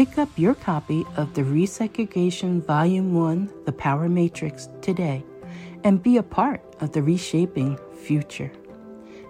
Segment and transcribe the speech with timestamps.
[0.00, 5.22] Pick up your copy of the Resegregation Volume 1 The Power Matrix today
[5.84, 8.50] and be a part of the reshaping future.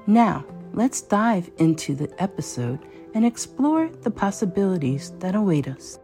[0.07, 2.79] Now, let's dive into the episode
[3.15, 5.99] and explore the possibilities that await us.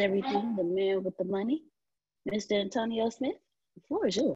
[0.00, 1.62] everything, the man with the money,
[2.28, 2.60] Mr.
[2.60, 3.36] Antonio Smith.
[3.76, 4.34] The floor is yours.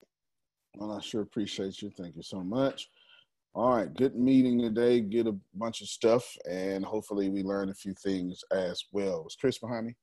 [0.76, 1.90] Well, I sure appreciate you.
[1.90, 2.88] Thank you so much.
[3.56, 5.00] All right, good meeting today.
[5.00, 9.24] Get a bunch of stuff, and hopefully we learn a few things as well.
[9.28, 9.94] Is Chris behind me?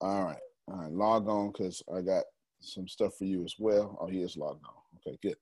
[0.00, 0.90] All right, all right.
[0.90, 2.24] Log on because I got
[2.60, 3.98] some stuff for you as well.
[4.00, 4.72] Oh, he is logged on.
[5.06, 5.36] Okay, good.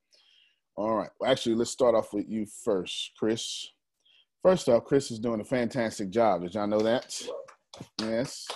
[0.74, 1.10] All right.
[1.20, 3.64] Well, actually, let's start off with you first, Chris.
[4.42, 6.42] First off, Chris is doing a fantastic job.
[6.42, 7.22] Did y'all know that?
[8.00, 8.48] Yes.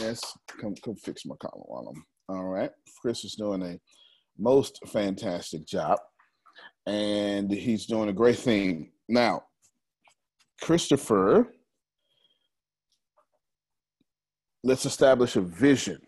[0.00, 0.20] Yes.
[0.60, 2.04] Come, come fix my column while I'm.
[2.36, 2.70] All right.
[3.00, 3.78] Chris is doing a
[4.38, 6.00] most fantastic job
[6.86, 8.90] and he's doing a great thing.
[9.08, 9.44] Now,
[10.60, 11.48] Christopher,
[14.64, 16.00] let's establish a vision,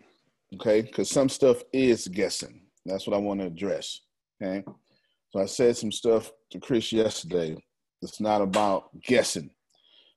[0.55, 0.81] okay?
[0.81, 2.61] Because some stuff is guessing.
[2.85, 4.01] That's what I want to address,
[4.41, 4.63] okay?
[5.31, 7.57] So I said some stuff to Chris yesterday.
[8.01, 9.49] It's not about guessing.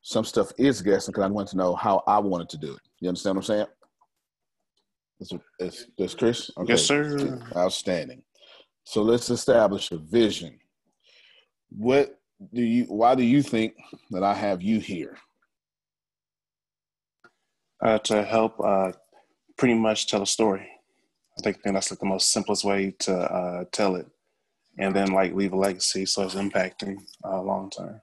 [0.02, 2.80] Some stuff is guessing because I want to know how I wanted to do it.
[3.00, 3.66] You understand what I'm saying?
[5.58, 6.50] Is, is, Chris?
[6.56, 6.74] Okay.
[6.74, 7.40] Yes, sir.
[7.56, 8.22] Outstanding.
[8.88, 10.58] So let's establish a vision.
[11.68, 12.18] What
[12.54, 12.84] do you?
[12.84, 13.74] Why do you think
[14.12, 15.18] that I have you here?
[17.84, 18.92] Uh, to help, uh,
[19.58, 20.66] pretty much tell a story.
[21.38, 24.06] I think, that's like the most simplest way to uh, tell it,
[24.78, 28.00] and then like leave a legacy so it's impacting uh, long term.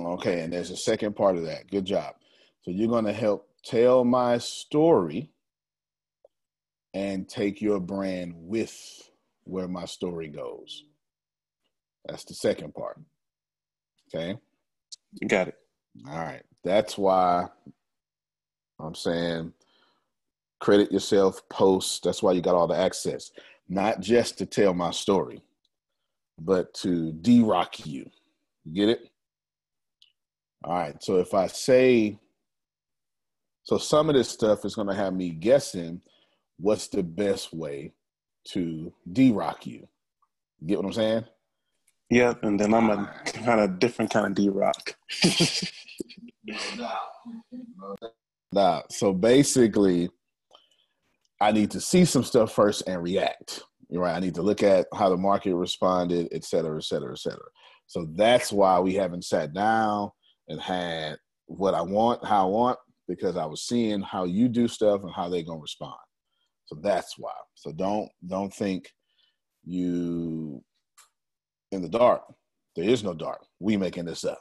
[0.00, 1.70] Okay, and there's a second part of that.
[1.70, 2.14] Good job.
[2.62, 5.32] So you're going to help tell my story
[6.94, 8.74] and take your brand with
[9.44, 10.84] where my story goes.
[12.06, 12.98] That's the second part.
[14.14, 14.36] Okay.
[15.20, 15.56] You got it.
[16.08, 16.42] All right.
[16.62, 17.46] That's why
[18.80, 19.52] I'm saying
[20.60, 22.04] credit yourself, post.
[22.04, 23.30] That's why you got all the access.
[23.68, 25.42] Not just to tell my story,
[26.38, 28.08] but to de rock you.
[28.72, 29.10] Get it?
[30.64, 31.02] All right.
[31.02, 32.18] So if I say,
[33.62, 36.00] so some of this stuff is going to have me guessing
[36.58, 37.92] what's the best way
[38.48, 39.88] to D Rock you.
[40.66, 41.24] Get what I'm saying?
[42.10, 44.94] Yep, and then I'm a kind of different kind of D rock.
[48.52, 50.10] nah, so basically,
[51.40, 53.62] I need to see some stuff first and react.
[53.88, 54.16] You're right.
[54.16, 57.46] I need to look at how the market responded, et cetera, et cetera, et cetera.
[57.86, 60.10] So that's why we haven't sat down
[60.48, 64.68] and had what I want, how I want, because I was seeing how you do
[64.68, 65.96] stuff and how they're gonna respond.
[66.66, 67.32] So that's why.
[67.54, 68.90] So don't don't think
[69.64, 70.62] you
[71.72, 72.22] in the dark.
[72.76, 73.44] There is no dark.
[73.60, 74.40] We making this up.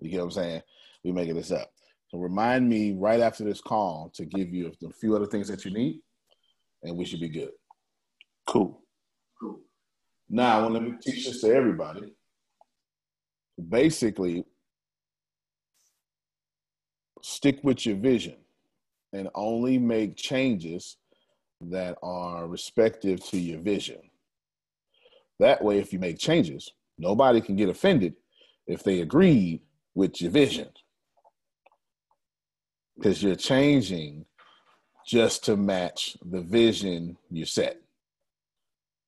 [0.00, 0.62] You get what I'm saying?
[1.04, 1.70] We making this up.
[2.08, 5.64] So remind me right after this call to give you a few other things that
[5.64, 6.00] you need,
[6.82, 7.50] and we should be good.
[8.46, 8.82] Cool.
[9.40, 9.60] Cool.
[10.28, 12.14] Now, let me teach this to everybody.
[13.68, 14.44] Basically,
[17.22, 18.36] stick with your vision
[19.12, 20.96] and only make changes
[21.60, 24.00] that are respective to your vision.
[25.40, 28.14] That way, if you make changes, nobody can get offended
[28.66, 29.60] if they agreed
[29.94, 30.68] with your vision.
[32.96, 34.26] Because you're changing
[35.06, 37.80] just to match the vision you set.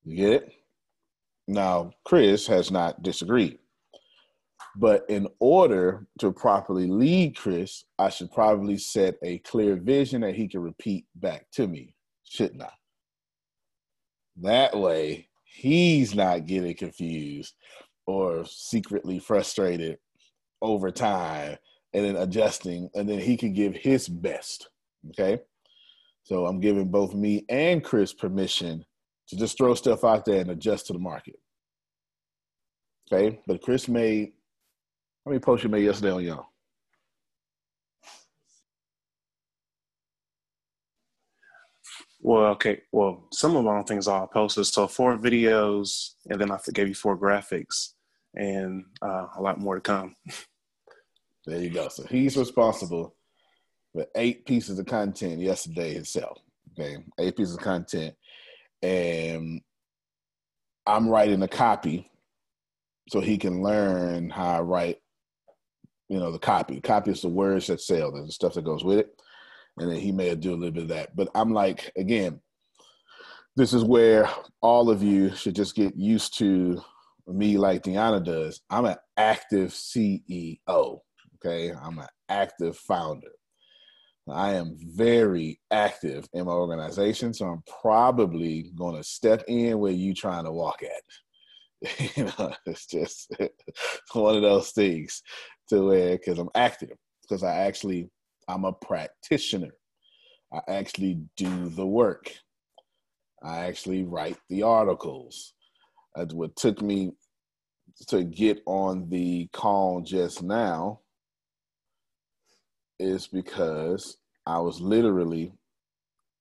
[0.04, 0.52] You get it?
[1.48, 3.58] Now, Chris has not disagreed.
[4.78, 10.34] But in order to properly lead Chris, I should probably set a clear vision that
[10.34, 11.94] he can repeat back to me,
[12.28, 12.72] shouldn't I?
[14.42, 17.54] That way, he's not getting confused
[18.06, 19.98] or secretly frustrated
[20.60, 21.56] over time
[21.94, 24.68] and then adjusting, and then he can give his best.
[25.08, 25.40] Okay.
[26.24, 28.84] So I'm giving both me and Chris permission
[29.28, 31.36] to just throw stuff out there and adjust to the market.
[33.10, 33.40] Okay.
[33.46, 34.32] But Chris made,
[35.24, 36.46] how many posts you made yesterday on y'all?
[42.26, 42.80] Well, okay.
[42.90, 44.66] Well, some of my things are posted.
[44.66, 47.92] So four videos, and then I gave you four graphics,
[48.34, 50.16] and uh, a lot more to come.
[51.48, 51.86] There you go.
[51.86, 53.14] So he's responsible
[53.92, 56.38] for eight pieces of content yesterday himself.
[56.72, 58.16] Okay, eight pieces of content,
[58.82, 59.60] and
[60.84, 62.10] I'm writing a copy
[63.10, 64.96] so he can learn how I write.
[66.08, 66.80] You know, the copy.
[66.80, 68.10] Copy is the words that sell.
[68.10, 69.16] There's the stuff that goes with it
[69.78, 71.14] and then he may do a little bit of that.
[71.14, 72.40] But I'm like, again,
[73.56, 74.28] this is where
[74.60, 76.80] all of you should just get used to
[77.26, 78.60] me like Deanna does.
[78.70, 81.00] I'm an active CEO.
[81.36, 81.72] Okay.
[81.72, 83.28] I'm an active founder.
[84.28, 89.92] I am very active in my organization, so I'm probably going to step in where
[89.92, 91.90] you trying to walk at.
[92.16, 93.32] you know, it's just
[94.12, 95.22] one of those things
[95.68, 98.10] to where because I'm active because I actually
[98.48, 99.72] I'm a practitioner.
[100.52, 102.32] I actually do the work.
[103.42, 105.54] I actually write the articles.
[106.14, 107.12] That's what took me
[108.08, 111.00] to get on the call just now
[112.98, 114.16] is because
[114.46, 115.52] I was literally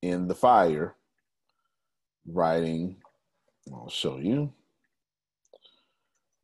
[0.01, 0.95] in the fire
[2.27, 2.97] writing.
[3.73, 4.53] I'll show you.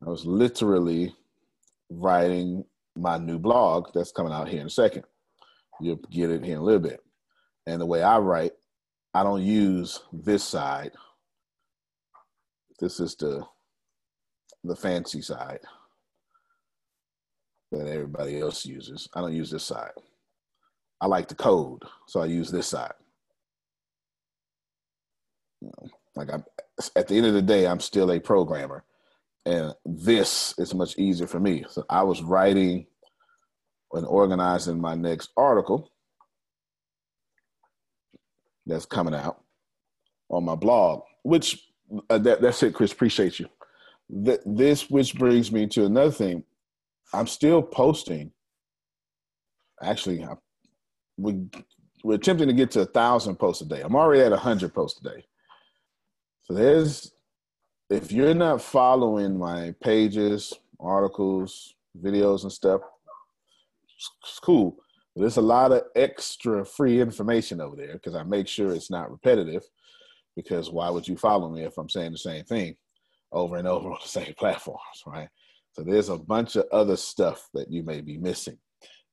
[0.04, 1.14] I was literally
[1.90, 2.64] writing
[2.96, 5.04] my new blog that's coming out here in a second.
[5.82, 7.00] You'll get it here in a little bit.
[7.66, 8.52] And the way I write,
[9.14, 10.92] I don't use this side.
[12.78, 13.44] This is the
[14.64, 15.58] the fancy side
[17.72, 19.08] that everybody else uses.
[19.14, 19.90] I don't use this side.
[21.00, 22.92] I like the code, so I use this side.
[25.60, 26.44] You know, like I'm
[26.94, 28.84] at the end of the day, I'm still a programmer,
[29.46, 31.64] and this is much easier for me.
[31.68, 32.86] So I was writing
[33.94, 35.90] and organizing my next article
[38.66, 39.42] that's coming out
[40.30, 41.68] on my blog, which
[42.10, 42.92] uh, that, that's it, Chris.
[42.92, 43.48] Appreciate you.
[44.24, 46.44] Th- this, which brings me to another thing.
[47.12, 48.32] I'm still posting.
[49.82, 50.34] Actually, I,
[51.18, 51.46] we,
[52.04, 53.82] we're attempting to get to a thousand posts a day.
[53.82, 55.24] I'm already at a hundred posts a day.
[56.44, 57.12] So there's,
[57.90, 62.80] if you're not following my pages, articles, videos, and stuff,
[64.22, 64.76] it's cool.
[65.14, 69.10] There's a lot of extra free information over there because I make sure it's not
[69.10, 69.62] repetitive.
[70.34, 72.76] Because why would you follow me if I'm saying the same thing
[73.32, 75.28] over and over on the same platforms, right?
[75.72, 78.58] So there's a bunch of other stuff that you may be missing.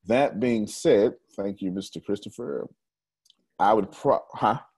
[0.07, 2.03] That being said, thank you, Mr.
[2.03, 2.67] Christopher.
[3.57, 4.59] I would pro, huh?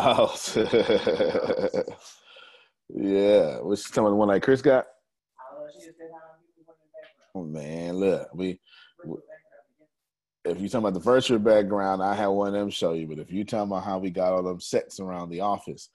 [0.00, 0.32] Oh,
[2.88, 3.58] yeah.
[3.58, 4.86] What's some of the one like Chris got?
[7.38, 8.58] Oh, man, look, we,
[10.44, 13.06] if you're talking about the virtual background, I have one of them show you.
[13.06, 15.90] But if you're talking about how we got all them sets around the office,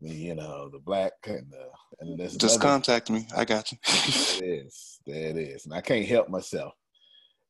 [0.00, 1.68] the, you know, the black and the
[2.00, 3.26] and this just another, contact me.
[3.36, 3.78] I got you.
[3.84, 4.98] there it is.
[5.06, 5.66] There it is.
[5.66, 6.74] And I can't help myself.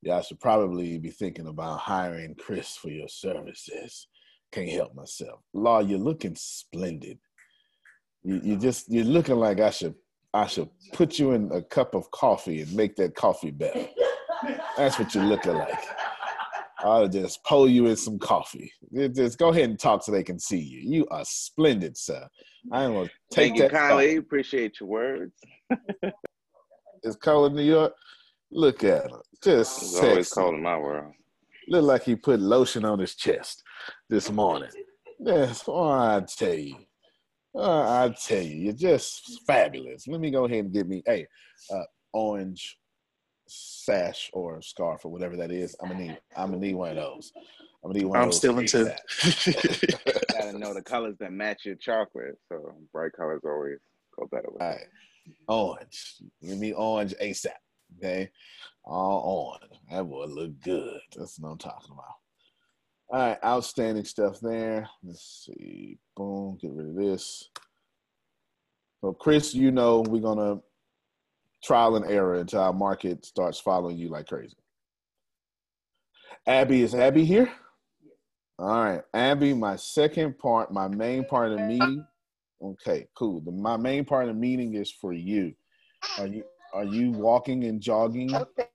[0.02, 4.08] Y'all should probably be thinking about hiring Chris for your services.
[4.52, 5.40] can't help myself.
[5.54, 7.18] Law, you're looking splendid.
[8.22, 9.94] You, you just you're looking like I should
[10.36, 13.86] I should put you in a cup of coffee and make that coffee better.
[14.76, 15.82] That's what you're looking like.
[16.80, 18.70] I'll just pull you in some coffee.
[19.14, 20.80] Just go ahead and talk so they can see you.
[20.80, 22.28] You are splendid, sir.
[22.70, 23.70] I am gonna take Thank you that.
[23.72, 24.04] kindly.
[24.08, 24.16] coffee.
[24.16, 25.32] Appreciate your words.
[27.02, 27.94] It's cold in New York.
[28.50, 30.40] Look at him, just It's always sexy.
[30.40, 31.14] cold in my world.
[31.68, 33.62] Look like he put lotion on his chest
[34.10, 34.70] this morning.
[35.18, 36.76] That's oh, I tell you.
[37.58, 40.06] Oh, I tell you, you're just fabulous.
[40.06, 41.26] Let me go ahead and get me a
[41.72, 42.76] uh, orange
[43.48, 45.74] sash or scarf or whatever that is.
[45.80, 46.18] I'm gonna need.
[46.36, 47.32] I'm gonna need one of those.
[47.82, 48.18] I'm gonna need one.
[48.18, 48.94] of I'm those still into.
[49.16, 50.32] ASAP.
[50.32, 52.36] Gotta know the colors that match your chocolate.
[52.50, 53.78] So bright colors always
[54.18, 54.72] go better with All it.
[54.72, 54.86] right,
[55.48, 56.16] orange.
[56.42, 57.52] Give me orange ASAP.
[57.98, 58.30] Okay,
[58.84, 59.68] all on.
[59.90, 61.00] That would look good.
[61.16, 62.16] That's what I'm talking about.
[63.08, 64.88] All right, outstanding stuff there.
[65.02, 65.98] Let's see.
[66.16, 66.58] Boom.
[66.60, 67.48] Get rid of this.
[69.00, 70.60] So, Chris, you know we're gonna
[71.62, 74.56] trial and error until our market starts following you like crazy.
[76.46, 77.52] Abby, is Abby here?
[78.58, 79.52] All right, Abby.
[79.54, 82.04] My second part, my main part of the meeting.
[82.62, 83.40] Okay, cool.
[83.40, 85.52] The, my main part of the meeting is for you.
[86.18, 88.34] Are you are you walking and jogging?
[88.34, 88.68] Okay.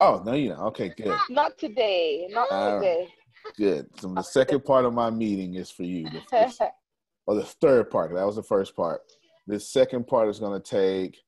[0.00, 0.66] Oh no, you know.
[0.66, 1.16] Okay, good.
[1.28, 2.28] Not today.
[2.30, 2.74] Not right.
[2.78, 3.08] today.
[3.56, 3.88] Good.
[4.00, 6.04] So the second part of my meeting is for you.
[6.04, 6.70] The, the-
[7.26, 8.12] or the third part.
[8.14, 9.00] That was the first part.
[9.46, 11.18] The second part is going to take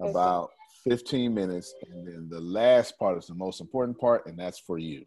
[0.00, 0.50] about
[0.84, 4.78] 15 minutes, and then the last part is the most important part, and that's for
[4.78, 5.04] you.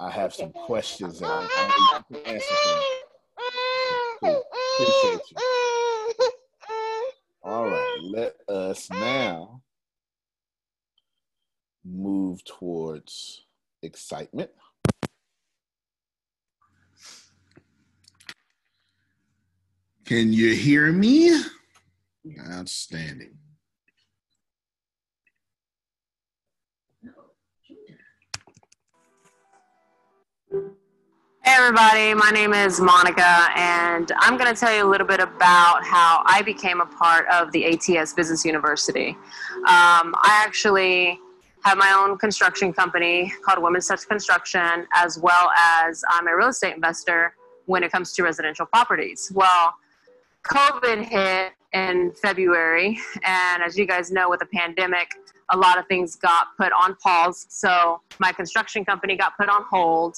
[0.00, 4.32] I have some questions that I, need to answer for me.
[4.32, 4.42] Cool.
[4.74, 6.30] Appreciate you.
[7.44, 9.62] All right, let us now
[11.84, 13.42] move towards
[13.82, 14.50] excitement.
[20.04, 21.42] Can you hear me?
[22.50, 23.38] Outstanding.
[31.44, 35.18] Hey everybody, my name is Monica, and I'm going to tell you a little bit
[35.18, 39.10] about how I became a part of the ATS Business University.
[39.56, 41.18] Um, I actually
[41.64, 46.48] have my own construction company called Women's Touch Construction, as well as I'm a real
[46.48, 47.34] estate investor
[47.66, 49.30] when it comes to residential properties.
[49.34, 49.74] Well,
[50.44, 55.12] COVID hit in February, and as you guys know, with the pandemic,
[55.50, 57.46] a lot of things got put on pause.
[57.48, 60.16] So my construction company got put on hold.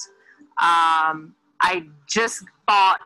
[0.59, 3.01] Um, I just bought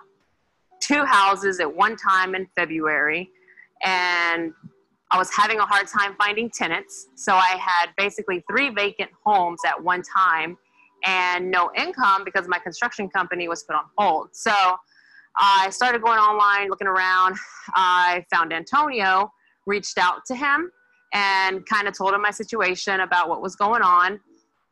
[0.81, 3.31] two houses at one time in February,
[3.83, 4.53] and
[5.11, 7.09] I was having a hard time finding tenants.
[7.15, 10.57] So I had basically three vacant homes at one time
[11.05, 14.29] and no income because my construction company was put on hold.
[14.33, 14.53] So
[15.37, 17.37] I started going online, looking around.
[17.75, 19.33] I found Antonio,
[19.67, 20.71] reached out to him,
[21.15, 24.21] and kind of told him my situation about what was going on.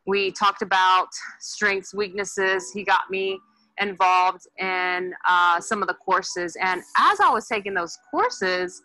[0.05, 1.07] We talked about
[1.39, 2.71] strengths, weaknesses.
[2.71, 3.39] He got me
[3.79, 6.55] involved in uh, some of the courses.
[6.61, 8.81] And as I was taking those courses,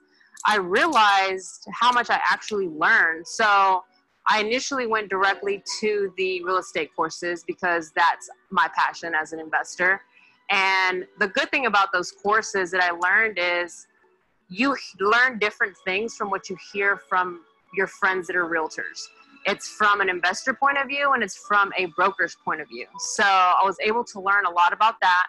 [0.46, 3.26] I realized how much I actually learned.
[3.26, 3.84] So
[4.28, 9.40] I initially went directly to the real estate courses because that's my passion as an
[9.40, 10.00] investor.
[10.50, 13.86] And the good thing about those courses that I learned is
[14.48, 17.40] you learn different things from what you hear from
[17.74, 19.00] your friends that are realtors.
[19.46, 22.86] It's from an investor point of view and it's from a broker's point of view.
[22.98, 25.26] So I was able to learn a lot about that.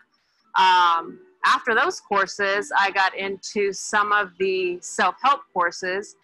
[0.59, 6.15] Um, after those courses, I got into some of the self help courses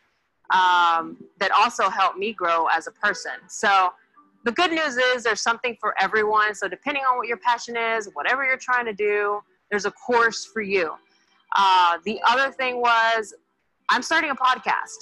[0.51, 3.33] um, that also helped me grow as a person.
[3.47, 3.89] So
[4.45, 6.55] the good news is there's something for everyone.
[6.55, 10.45] So depending on what your passion is, whatever you're trying to do, there's a course
[10.45, 10.93] for you.
[11.55, 13.33] Uh, the other thing was
[13.89, 14.97] I'm starting a podcast.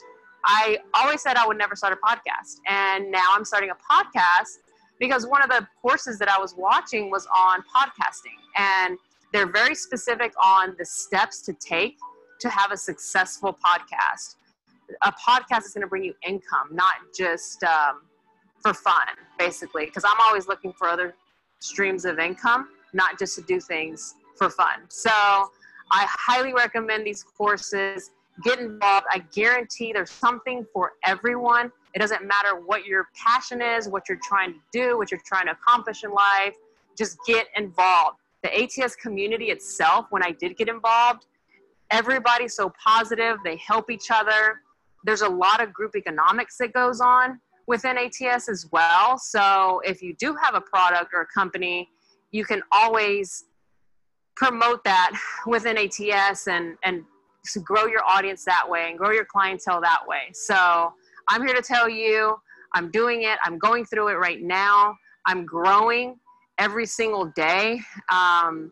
[0.46, 4.60] I always said I would never start a podcast, and now I'm starting a podcast
[5.00, 8.98] because one of the courses that I was watching was on podcasting, and
[9.34, 11.98] they're very specific on the steps to take
[12.40, 14.36] to have a successful podcast.
[15.04, 18.02] A podcast is going to bring you income, not just um,
[18.62, 19.08] for fun,
[19.38, 21.16] basically, because I'm always looking for other
[21.60, 24.82] streams of income, not just to do things for fun.
[24.90, 25.12] So
[25.92, 28.12] I highly recommend these courses.
[28.44, 29.08] Get involved.
[29.12, 31.72] I guarantee there's something for everyone.
[31.96, 35.48] It doesn't matter what your passion is, what you're trying to do, what you're trying
[35.48, 36.54] to accomplish in life.
[36.96, 38.18] Just get involved.
[38.44, 41.26] The ATS community itself, when I did get involved,
[41.90, 43.38] everybody's so positive.
[43.44, 44.62] They help each other.
[45.04, 49.18] There's a lot of group economics that goes on, within ATS as well.
[49.18, 51.90] So if you do have a product or a company,
[52.32, 53.46] you can always
[54.36, 55.12] promote that
[55.46, 57.04] within ATS and and
[57.64, 60.30] grow your audience that way and grow your clientele that way.
[60.34, 60.94] So
[61.30, 62.36] I'm here to tell you,
[62.74, 63.38] I'm doing it.
[63.44, 64.96] I'm going through it right now.
[65.26, 66.18] I'm growing
[66.58, 67.80] every single day.
[68.12, 68.72] Um,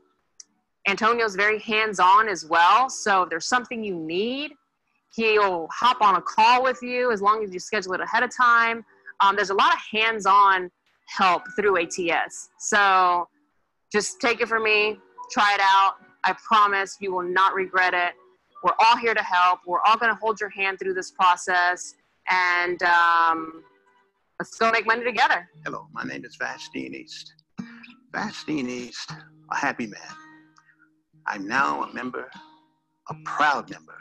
[0.88, 2.90] Antonio's very hands on as well.
[2.90, 4.52] So if there's something you need,
[5.16, 8.36] he'll hop on a call with you as long as you schedule it ahead of
[8.36, 8.86] time.
[9.22, 10.70] Um, there's a lot of hands on
[11.08, 12.50] help through ATS.
[12.60, 13.28] So
[13.92, 15.00] just take it from me,
[15.32, 15.96] try it out.
[16.24, 18.14] I promise you will not regret it.
[18.64, 19.60] We're all here to help.
[19.68, 21.94] We're all going to hold your hand through this process.
[22.30, 23.64] And um,
[24.40, 25.48] let's go make money together.
[25.64, 27.35] Hello, my name is Vastine East.
[28.16, 29.12] Vastine East,
[29.52, 30.16] a happy man.
[31.28, 32.32] I'm now a member,
[33.10, 33.98] a proud member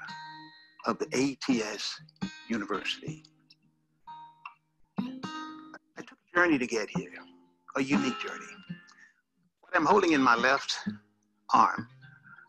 [0.86, 2.00] of the ATS
[2.48, 3.24] University.
[5.00, 7.10] I took a journey to get here,
[7.74, 8.44] a unique journey.
[9.62, 10.78] What I'm holding in my left
[11.52, 11.88] arm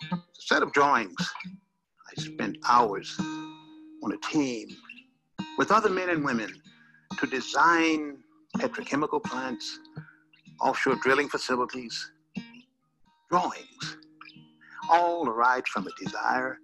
[0.03, 1.15] is a set of drawings.
[1.17, 3.15] I spent hours
[4.03, 4.67] on a team
[5.57, 6.61] with other men and women
[7.17, 8.19] to design
[8.57, 9.79] petrochemical plants,
[10.61, 12.11] offshore drilling facilities,
[13.29, 13.97] drawings,
[14.89, 16.59] all arrived from a desire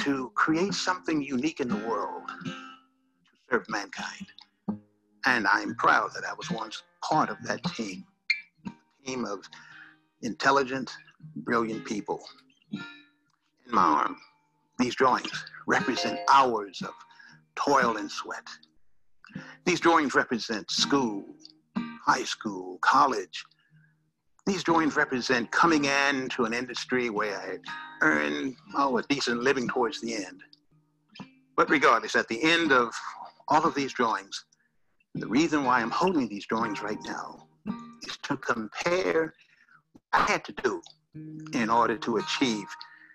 [0.00, 2.52] to create something unique in the world to
[3.50, 4.26] serve mankind.
[5.26, 8.04] And I'm proud that I was once part of that team,
[8.66, 8.70] a
[9.06, 9.48] team of
[10.22, 10.90] intelligent,
[11.36, 12.20] brilliant people.
[12.72, 12.82] In
[13.70, 14.16] my arm,
[14.78, 16.94] these drawings represent hours of
[17.54, 18.46] toil and sweat.
[19.64, 21.24] These drawings represent school,
[22.04, 23.44] high school, college.
[24.46, 27.60] These drawings represent coming in to an industry where I had
[28.00, 30.42] earned oh, a decent living towards the end.
[31.56, 32.92] But regardless, at the end of
[33.48, 34.44] all of these drawings,
[35.14, 37.46] the reason why I'm holding these drawings right now
[38.02, 39.34] is to compare
[39.92, 40.82] what I had to do
[41.52, 42.66] in order to achieve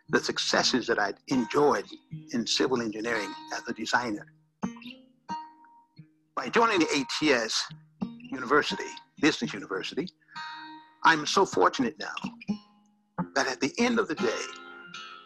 [0.10, 1.86] the successes that I enjoyed
[2.32, 4.28] in civil engineering as a designer.
[6.36, 7.68] By joining the ATS
[8.32, 8.84] University,
[9.22, 10.08] Business University,
[11.04, 12.16] I'm so fortunate now
[13.36, 14.42] that at the end of the day,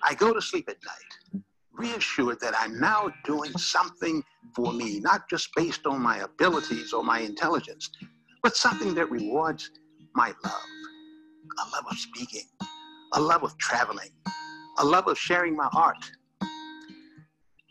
[0.04, 4.24] I go to sleep at night, reassured that I'm now doing something
[4.56, 7.90] for me, not just based on my abilities or my intelligence,
[8.44, 9.72] but something that rewards
[10.16, 10.62] my love
[11.60, 12.46] a love of speaking,
[13.14, 14.10] a love of traveling,
[14.80, 15.98] a love of sharing my art.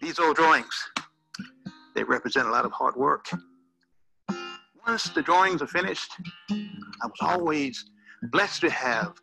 [0.00, 0.74] These old drawings,
[1.94, 3.26] they represent a lot of hard work.
[4.90, 6.11] Once the drawings are finished,
[6.50, 7.85] I was always
[8.33, 9.14] blessed to have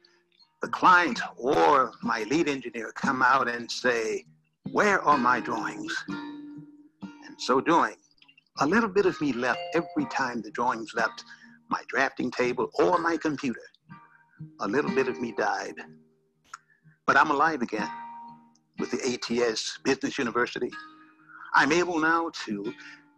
[0.62, 4.24] the client or my lead engineer come out and say,
[4.72, 5.94] Where are my drawings?
[6.08, 7.98] And so doing,
[8.62, 11.26] a little bit of me left every time the drawings left
[11.70, 13.68] my drafting table or my computer.
[14.62, 15.76] A little bit of me died.
[17.06, 17.92] But I'm alive again
[18.80, 20.72] with the ATS Business University.
[21.56, 22.74] I'm able now to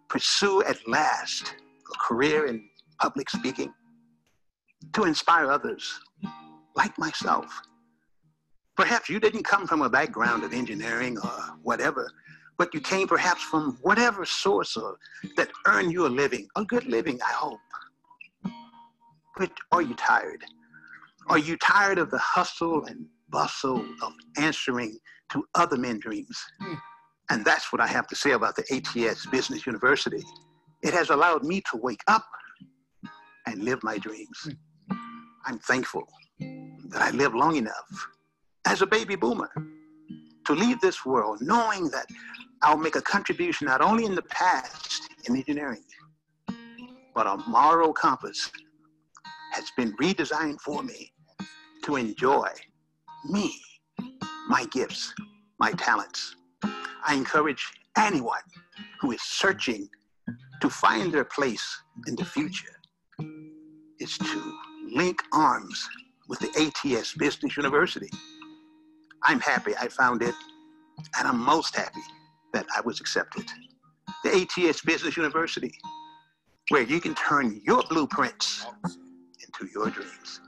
[0.07, 1.53] pursue at last
[1.93, 3.73] a career in public speaking,
[4.93, 5.99] to inspire others
[6.75, 7.61] like myself.
[8.75, 12.09] Perhaps you didn't come from a background of engineering or whatever,
[12.57, 14.97] but you came perhaps from whatever source or,
[15.37, 17.59] that earned you a living, a good living, I hope.
[19.37, 20.43] But are you tired?
[21.27, 24.97] Are you tired of the hustle and bustle of answering
[25.31, 26.37] to other men's dreams?
[27.29, 30.23] And that's what I have to say about the ATS Business University.
[30.81, 32.25] It has allowed me to wake up
[33.45, 34.49] and live my dreams.
[35.45, 36.07] I'm thankful
[36.39, 38.07] that I lived long enough
[38.65, 39.51] as a baby boomer
[40.45, 42.07] to leave this world knowing that
[42.61, 45.83] I'll make a contribution not only in the past in engineering,
[47.13, 48.51] but a moral compass
[49.51, 51.11] has been redesigned for me
[51.83, 52.49] to enjoy
[53.25, 53.59] me,
[54.47, 55.13] my gifts,
[55.59, 56.35] my talents.
[56.63, 57.65] I encourage
[57.97, 58.41] anyone
[59.01, 59.89] who is searching
[60.61, 62.41] to find their place in the mm-hmm.
[62.41, 62.75] future
[63.99, 64.59] is to
[64.93, 65.87] link arms
[66.27, 68.09] with the ATS Business University.
[69.23, 70.35] I'm happy I found it,
[71.17, 72.01] and I'm most happy
[72.53, 73.45] that I was accepted.
[74.23, 75.71] The ATS Business University,
[76.69, 80.41] where you can turn your blueprints into your dreams.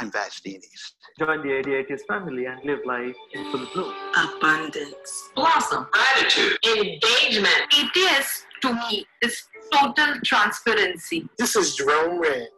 [0.00, 0.94] I'm Vastine East.
[1.18, 3.94] Join the ADATS family and live life in full bloom.
[4.16, 7.54] abundance, blossom, gratitude, engagement.
[7.70, 11.28] ATS to me is total transparency.
[11.38, 12.48] This is Jerome Red.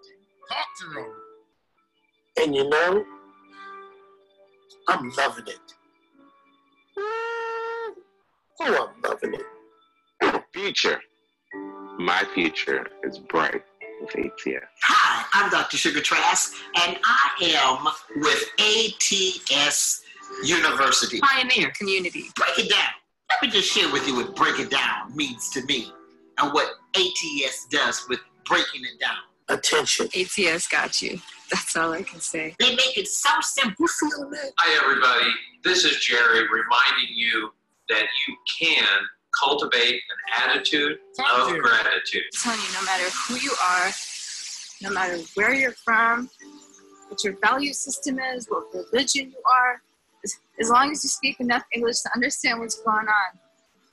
[0.48, 1.16] Talk to Jerome.
[2.40, 3.04] And you know,
[4.86, 5.74] I'm loving it.
[6.96, 7.94] Oh,
[8.60, 10.44] I'm loving it.
[10.52, 11.00] Future.
[11.98, 13.64] My future is bright
[14.02, 14.66] with ATS.
[14.82, 15.76] Hi, I'm Dr.
[15.76, 17.86] Sugar Trask, and I am
[18.16, 20.02] with ATS
[20.44, 21.20] University.
[21.20, 22.26] Pioneer community.
[22.36, 22.90] Break it down.
[23.30, 25.92] Let me just share with you what break it down means to me
[26.38, 29.16] and what ATS does with breaking it down.
[29.48, 30.08] Attention.
[30.14, 31.20] ATS got you.
[31.50, 32.54] That's all I can say.
[32.58, 33.86] They make it so simple.
[33.86, 34.52] Feel that?
[34.58, 35.30] Hi, everybody.
[35.62, 37.52] This is Jerry reminding you
[37.88, 38.86] that you can
[39.42, 42.22] cultivate an attitude of gratitude.
[42.34, 43.90] I'm telling you, no matter who you are,
[44.82, 46.30] no matter where you're from,
[47.08, 49.82] what your value system is, what religion you are,
[50.24, 53.38] as, as long as you speak enough English to understand what's going on,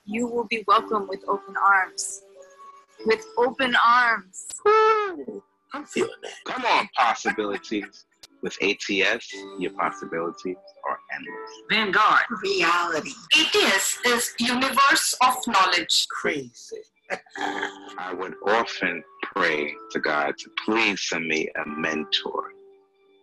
[0.04, 2.22] you will be welcome with open arms.
[3.06, 4.46] With open arms.
[5.72, 6.32] I'm feeling that.
[6.46, 8.04] Come on, possibilities.
[8.42, 10.56] With ATS, your possibilities
[10.88, 11.50] are endless.
[11.70, 12.24] Vanguard.
[12.42, 13.12] Reality.
[13.38, 16.06] ATS is universe of knowledge.
[16.10, 16.78] Crazy.
[17.98, 19.02] I would often
[19.34, 22.52] pray to God to please send me a mentor,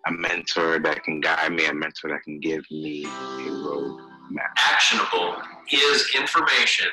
[0.07, 3.99] a mentor that can guide me, a mentor that can give me a road
[4.29, 4.51] map.
[4.57, 5.37] Actionable
[5.71, 6.87] is information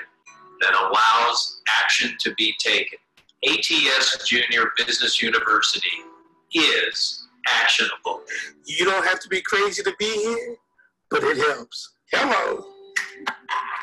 [0.60, 2.98] that allows action to be taken.
[3.46, 5.90] ATS Junior Business University
[6.54, 8.22] is actionable.
[8.66, 10.56] You don't have to be crazy to be here,
[11.10, 11.94] but it helps.
[12.12, 12.64] Hello.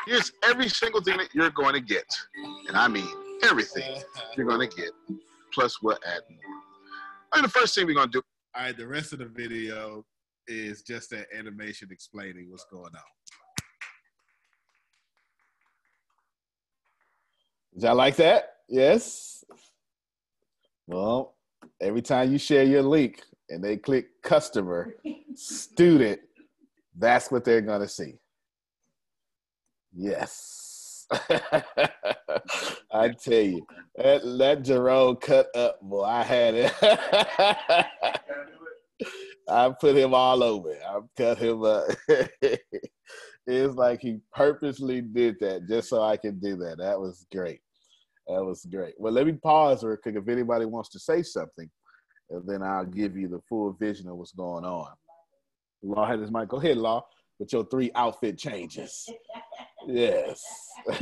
[0.06, 2.06] Here's every single thing that you're going to get.
[2.68, 3.08] And I mean
[3.42, 4.22] everything uh-huh.
[4.36, 4.90] you're going to get.
[5.52, 6.38] Plus, we'll add more.
[7.34, 8.22] And the first thing we're going to do.
[8.54, 10.04] All right, the rest of the video
[10.46, 13.02] is just that animation explaining what's going on.
[17.74, 18.56] Is that like that?
[18.68, 19.44] Yes.
[20.86, 21.34] Well,
[21.80, 24.94] every time you share your link and they click customer,
[25.34, 26.20] student,
[26.96, 28.14] that's what they're going to see.
[29.94, 31.06] Yes.
[32.90, 36.72] I tell you, that, that Jerome cut up, boy, I had it.
[39.48, 40.70] I put him all over.
[40.70, 41.88] I cut him up.
[43.46, 46.78] it's like he purposely did that just so I can do that.
[46.78, 47.60] That was great.
[48.28, 48.94] That was great.
[48.96, 51.68] Well, let me pause real quick if anybody wants to say something,
[52.32, 54.92] and then I'll give you the full vision of what's going on.
[55.82, 56.48] Law had his mic.
[56.48, 57.04] Go ahead, Law,
[57.38, 59.08] with your three outfit changes.
[59.86, 60.42] Yes.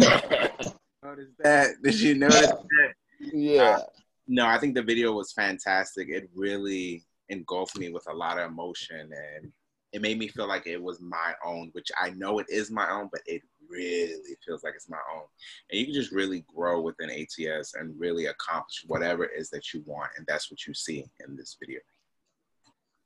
[1.03, 1.71] Notice that?
[1.83, 2.95] Did you notice that?
[3.21, 3.62] Yeah.
[3.62, 3.83] Uh,
[4.29, 6.09] no, I think the video was fantastic.
[6.11, 9.51] It really engulfed me with a lot of emotion and
[9.93, 12.88] it made me feel like it was my own, which I know it is my
[12.90, 15.22] own, but it really feels like it's my own.
[15.70, 19.72] And you can just really grow within ATS and really accomplish whatever it is that
[19.72, 20.11] you want.
[20.16, 21.80] And that's what you see in this video.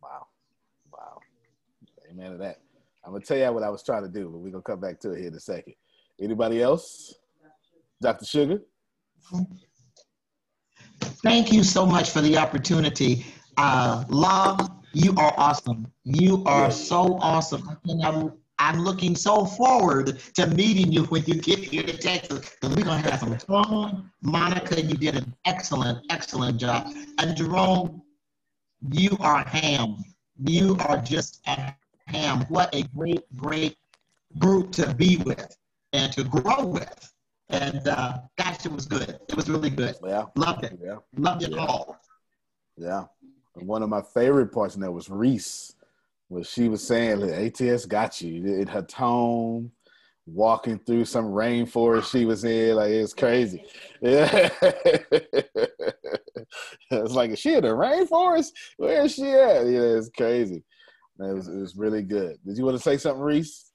[0.03, 0.27] Wow.
[0.93, 1.19] Wow.
[2.11, 2.61] Amen to that.
[3.05, 4.99] I'm gonna tell you what I was trying to do, but we're gonna come back
[5.01, 5.75] to it here in a second.
[6.21, 7.15] Anybody else?
[8.01, 8.25] Dr.
[8.25, 8.63] Sugar?
[11.23, 13.27] Thank you so much for the opportunity.
[13.57, 14.57] Uh, Law,
[14.93, 15.91] you are awesome.
[16.05, 17.79] You are so awesome.
[18.05, 18.33] I'm,
[18.65, 22.85] I'm looking so forward to meeting you when you get here to Texas because we're
[22.85, 24.11] going to have some fun.
[24.23, 26.91] Monica, you did an excellent, excellent job.
[27.19, 28.01] And Jerome,
[28.91, 29.97] you are ham.
[30.43, 31.75] You are just a
[32.07, 32.47] ham.
[32.49, 33.77] What a great, great
[34.39, 35.55] group to be with
[35.93, 37.13] and to grow with.
[37.51, 39.21] And uh, gosh, it was good.
[39.29, 39.95] It was really good.
[40.03, 40.25] Yeah.
[40.37, 40.79] Loved it.
[40.83, 40.97] Yeah.
[41.19, 41.59] Loved it Yeah.
[41.67, 42.01] all.
[42.79, 43.05] Yeah.
[43.57, 45.74] And one of my favorite parts in there was Reese,
[46.35, 49.71] where she was saying that ATS got you in her tone,
[50.27, 52.75] walking through some rainforest she was in.
[52.75, 53.65] Like, it's crazy.
[54.01, 54.51] Yeah.
[56.91, 58.49] it's like, is she in the rainforest?
[58.79, 59.67] Where is she at?
[59.67, 60.65] Yeah, it's crazy.
[61.21, 62.37] It was, it was really good.
[62.45, 63.71] Did you want to say something, Reese?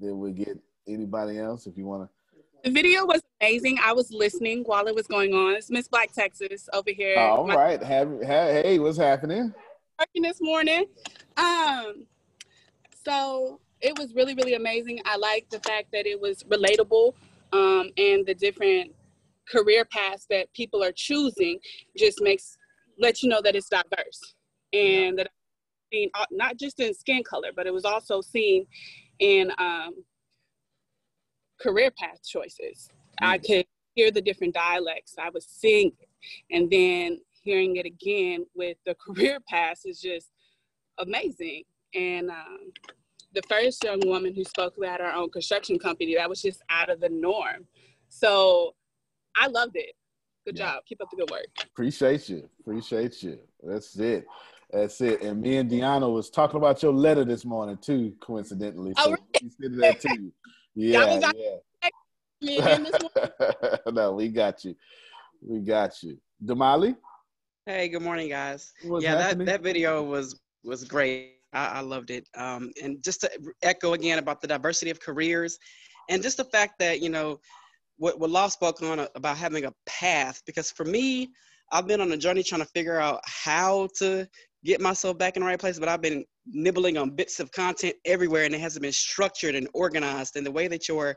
[0.00, 2.13] Then we get anybody else if you want to.
[2.64, 3.78] The video was amazing.
[3.82, 5.54] I was listening while it was going on.
[5.54, 7.18] It's Miss Black Texas over here.
[7.18, 7.82] All My- right.
[7.82, 9.52] Have, have, hey, what's happening?
[9.98, 10.86] working this morning.
[11.36, 12.06] Um,
[13.04, 15.00] so it was really, really amazing.
[15.04, 17.12] I like the fact that it was relatable,
[17.52, 18.92] um, and the different
[19.46, 21.58] career paths that people are choosing
[21.98, 22.56] just makes
[22.98, 24.34] let you know that it's diverse,
[24.72, 25.28] and that
[25.92, 28.66] seen uh, not just in skin color, but it was also seen
[29.18, 29.94] in um,
[31.60, 32.88] career path choices.
[33.20, 35.14] I could hear the different dialects.
[35.18, 36.08] I was seeing it,
[36.50, 40.30] and then hearing it again with the career paths is just
[40.98, 41.62] amazing.
[41.94, 42.72] And um,
[43.34, 46.90] the first young woman who spoke about her own construction company, that was just out
[46.90, 47.66] of the norm.
[48.08, 48.74] So
[49.36, 49.94] I loved it.
[50.46, 50.82] Good job.
[50.86, 51.46] Keep up the good work.
[51.62, 52.48] Appreciate you.
[52.60, 53.38] Appreciate you.
[53.62, 54.26] That's it.
[54.70, 55.22] That's it.
[55.22, 58.92] And me and Deanna was talking about your letter this morning too, coincidentally.
[58.98, 60.32] So Oh, she sent that to you.
[60.74, 61.36] Y'all Yeah, got-
[62.40, 62.78] yeah.
[62.78, 63.78] this morning.
[63.92, 64.74] no, we got you.
[65.40, 66.18] We got you.
[66.44, 66.96] Damali?
[67.66, 68.72] Hey, good morning, guys.
[68.82, 69.46] What's yeah, happening?
[69.46, 71.34] that, that video was was great.
[71.52, 72.28] I, I loved it.
[72.36, 73.30] Um, and just to
[73.62, 75.58] echo again about the diversity of careers,
[76.10, 77.38] and just the fact that you know
[77.96, 80.42] what what Law spoke on about having a path.
[80.44, 81.30] Because for me,
[81.70, 84.28] I've been on a journey trying to figure out how to
[84.64, 87.94] get myself back in the right place, but I've been nibbling on bits of content
[88.04, 90.36] everywhere, and it hasn't been structured and organized.
[90.36, 91.16] And the way that your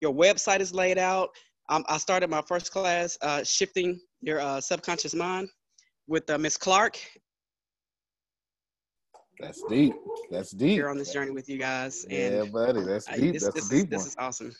[0.00, 1.30] your website is laid out,
[1.68, 5.48] um, I started my first class, uh, shifting your uh, subconscious mind,
[6.06, 6.98] with uh, Miss Clark.
[9.40, 9.94] That's deep.
[10.30, 10.70] That's deep.
[10.70, 12.82] Here on this journey with you guys, and Yeah, buddy.
[12.82, 13.34] That's deep.
[13.34, 14.52] this, That's this a is, deep this is awesome.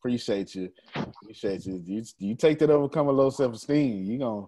[0.00, 0.70] Appreciate you.
[0.94, 1.82] Appreciate you.
[1.84, 4.04] You, you take that overcome a low self esteem.
[4.04, 4.46] You gonna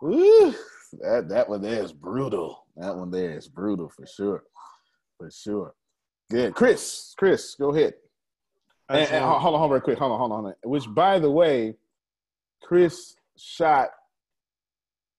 [0.00, 0.54] woo,
[1.00, 2.66] that that one there is brutal.
[2.76, 4.44] That one there is brutal for sure.
[5.18, 5.74] For sure.
[6.30, 6.54] Good.
[6.54, 7.94] Chris, Chris, go ahead.
[8.88, 9.98] And, and hold on, hold on, real quick.
[9.98, 10.54] Hold on, hold on.
[10.64, 11.76] Which by the way,
[12.62, 13.90] Chris shot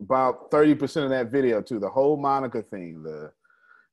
[0.01, 1.79] about 30% of that video too.
[1.79, 3.31] The whole Monica thing, the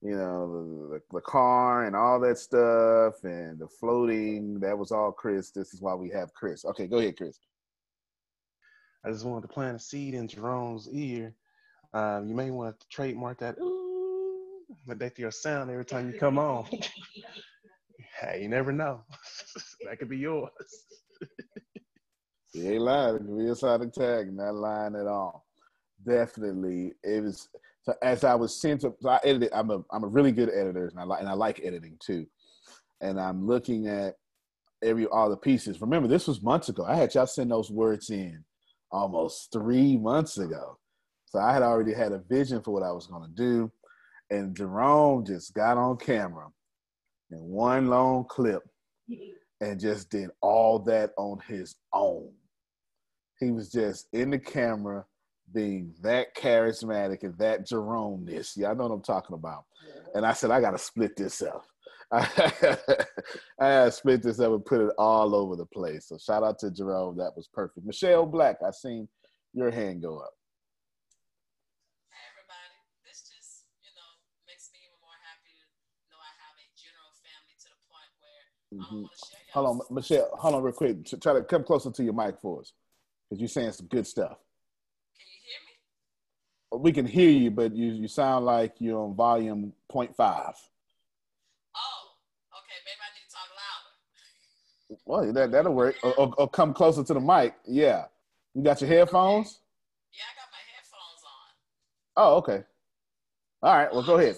[0.03, 4.93] you know, the, the, the car and all that stuff and the floating, that was
[4.93, 5.51] all Chris.
[5.51, 6.65] This is why we have Chris.
[6.65, 7.41] Okay, go ahead, Chris.
[9.05, 11.35] I just wanted to plant a seed in Jerome's ear.
[11.93, 13.57] Um, you may want to trademark that.
[13.61, 16.67] Ooh, but that's your sound every time you come on.
[18.21, 19.03] hey, you never know.
[19.87, 20.51] that could be yours.
[22.53, 23.17] He ain't lying.
[23.17, 25.47] It could be a sonic tag, not lying at all.
[26.07, 27.49] Definitely, it was.
[27.83, 29.51] So as I was sent to, so I edited.
[29.53, 32.27] I'm a I'm a really good editor, and I like and I like editing too.
[33.01, 34.15] And I'm looking at
[34.83, 35.81] every all the pieces.
[35.81, 36.85] Remember, this was months ago.
[36.85, 38.45] I had y'all send those words in
[38.91, 40.79] almost three months ago.
[41.37, 43.71] So I had already had a vision for what I was going to do.
[44.31, 46.47] And Jerome just got on camera
[47.31, 48.63] in one long clip
[49.61, 52.33] and just did all that on his own.
[53.39, 55.05] He was just in the camera
[55.53, 58.57] being that charismatic and that Jerome-ness.
[58.57, 59.65] Y'all know what I'm talking about.
[60.15, 61.67] And I said, I got to split this up.
[62.13, 62.97] I
[63.61, 66.09] had split this up and put it all over the place.
[66.09, 67.19] So shout out to Jerome.
[67.19, 67.85] That was perfect.
[67.85, 69.07] Michelle Black, I seen
[69.53, 70.33] your hand go up.
[78.81, 79.09] Mhm.
[79.53, 80.31] Hold on, Michelle.
[80.37, 81.05] Hold on, real quick.
[81.21, 82.73] Try to come closer to your mic for us,
[83.29, 84.39] because you're saying some good stuff.
[85.19, 86.83] Can you hear me?
[86.83, 90.15] We can hear you, but you you sound like you're on volume 0.5.
[91.75, 92.13] Oh,
[92.59, 92.79] okay.
[92.85, 93.51] Maybe I need to talk
[94.91, 95.03] louder.
[95.07, 95.97] Well, that that'll work.
[96.03, 97.55] Or, or, or come closer to the mic.
[97.67, 98.07] Yeah.
[98.55, 99.61] You got your headphones?
[100.13, 102.25] Yeah, I got my headphones on.
[102.25, 102.65] Oh, okay.
[103.63, 103.93] All right.
[103.93, 104.37] Well, go ahead.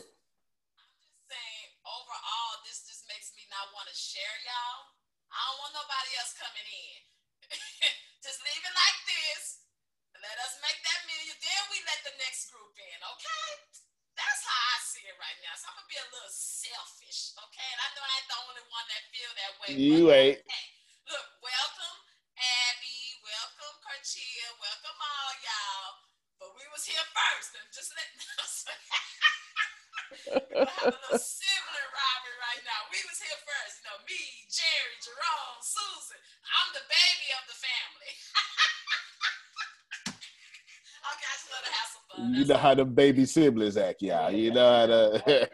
[42.68, 44.30] How the baby siblings act, y'all.
[44.30, 45.48] You know how to.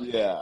[0.02, 0.40] yeah,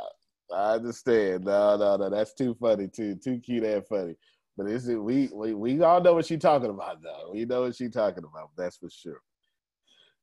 [0.55, 1.45] I understand.
[1.45, 2.11] No, no, no.
[2.11, 3.17] That's too funny, too.
[3.17, 4.15] Too cute and funny.
[4.57, 7.33] But is it we, we we all know what she's talking about, though.
[7.33, 8.51] We know what she's talking about.
[8.57, 9.21] That's for sure.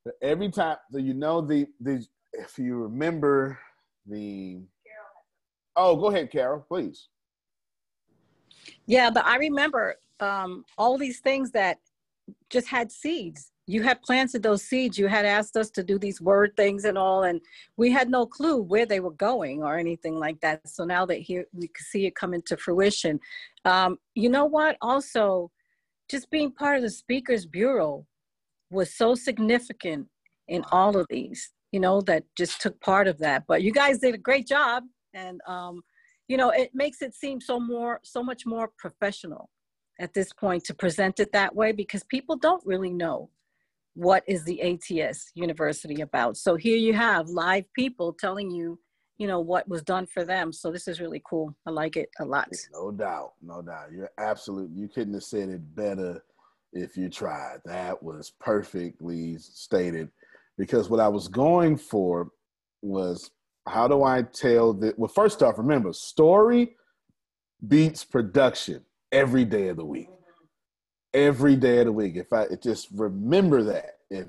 [0.06, 3.60] But every time, so you know the the if you remember
[4.08, 4.62] the.
[5.76, 7.08] Oh, go ahead, Carol, please.
[8.86, 11.80] Yeah, but I remember um, all these things that
[12.50, 13.51] just had seeds.
[13.68, 14.98] You had planted those seeds.
[14.98, 17.40] You had asked us to do these word things and all, and
[17.78, 20.68] we had no clue where they were going or anything like that.
[20.68, 23.20] So now that here we can see it come into fruition.
[23.66, 24.78] Um, you know what?
[24.82, 25.52] Also,
[26.10, 28.06] just being part of the Speakers Bureau
[28.72, 30.08] was so significant
[30.48, 31.52] in all of these.
[31.72, 33.44] You know that just took part of that.
[33.48, 35.82] But you guys did a great job, and um,
[36.28, 39.50] you know it makes it seem so more, so much more professional
[40.00, 43.30] at this point to present it that way because people don't really know
[43.96, 46.38] what is the ATS University about.
[46.38, 48.80] So here you have live people telling you,
[49.18, 50.54] you know, what was done for them.
[50.54, 51.56] So this is really cool.
[51.66, 52.50] I like it a lot.
[52.74, 53.92] No doubt, no doubt.
[53.92, 54.72] You're absolute.
[54.74, 56.24] You couldn't have said it better
[56.74, 57.58] if you tried.
[57.66, 60.10] That was perfectly stated.
[60.58, 62.30] Because what I was going for
[62.82, 63.32] was
[63.68, 64.98] how do I tell that?
[64.98, 66.76] Well, first off, remember story
[67.68, 70.10] beats production every day of the week.
[71.14, 72.16] Every day of the week.
[72.16, 74.28] If I just remember that, if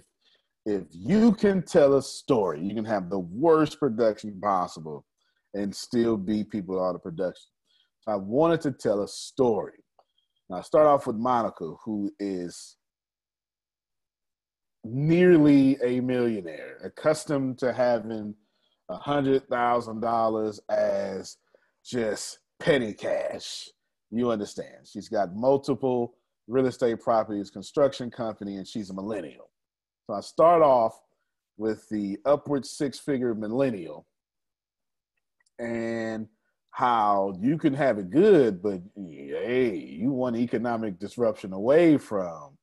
[0.64, 5.04] if you can tell a story, you can have the worst production possible
[5.54, 7.50] and still beat people out of production.
[8.00, 9.74] So I wanted to tell a story.
[10.48, 12.76] Now I start off with Monica, who is
[14.84, 18.34] nearly a millionaire, accustomed to having
[18.88, 21.36] a hundred thousand dollars as
[21.84, 23.68] just petty cash.
[24.10, 24.86] You understand?
[24.86, 26.14] She's got multiple
[26.48, 29.50] real estate properties, construction company, and she's a millennial.
[30.06, 31.00] So I start off
[31.56, 34.06] with the upward six figure millennial
[35.58, 36.26] and
[36.70, 42.56] how you can have it good, but hey, you want economic disruption away from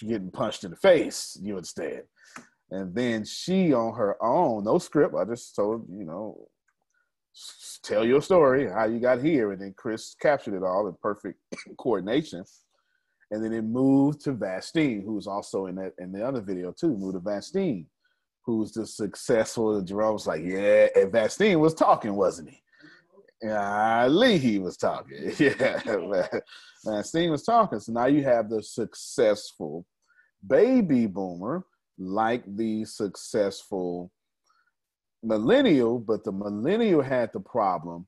[0.00, 2.02] getting punched in the face, you understand.
[2.70, 6.48] And then she on her own, no script, I just told, you know,
[7.82, 9.52] tell your story, how you got here.
[9.52, 11.38] And then Chris captured it all in perfect
[11.78, 12.44] coordination.
[13.30, 16.96] And then it moved to Vastine, who's also in that in the other video too,
[16.96, 17.86] moved to Vastine,
[18.44, 19.80] who's the successful.
[19.80, 22.62] Jerome was like, yeah, and Vastine was talking, wasn't he?
[23.42, 25.32] Lee he was talking.
[25.38, 25.80] Yeah,
[26.86, 27.80] Vastine was talking.
[27.80, 29.86] So now you have the successful
[30.46, 31.64] baby boomer,
[31.98, 34.10] like the successful
[35.22, 38.06] millennial, but the millennial had the problem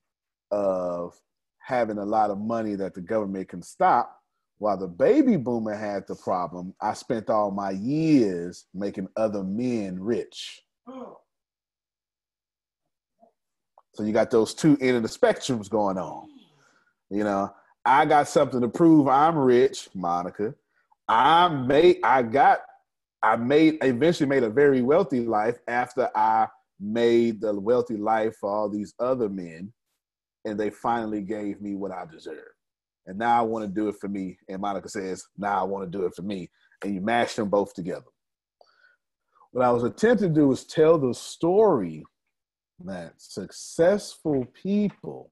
[0.51, 1.15] of
[1.61, 4.21] having a lot of money that the government can stop
[4.59, 10.01] while the baby boomer had the problem, I spent all my years making other men
[10.01, 10.63] rich.
[13.95, 16.29] So you got those two end of the spectrums going on.
[17.11, 17.53] You know,
[17.85, 20.55] I got something to prove I'm rich, Monica.
[21.07, 22.61] I made I got
[23.23, 26.49] I made eventually made a very wealthy life after I
[26.81, 29.73] made the wealthy life for all these other men,
[30.45, 32.55] and they finally gave me what I deserve
[33.07, 34.39] and now I want to do it for me.
[34.49, 36.51] And Monica says, now I want to do it for me.
[36.83, 38.05] And you mash them both together.
[39.53, 42.03] What I was attempting to do is tell the story
[42.85, 45.31] that successful people,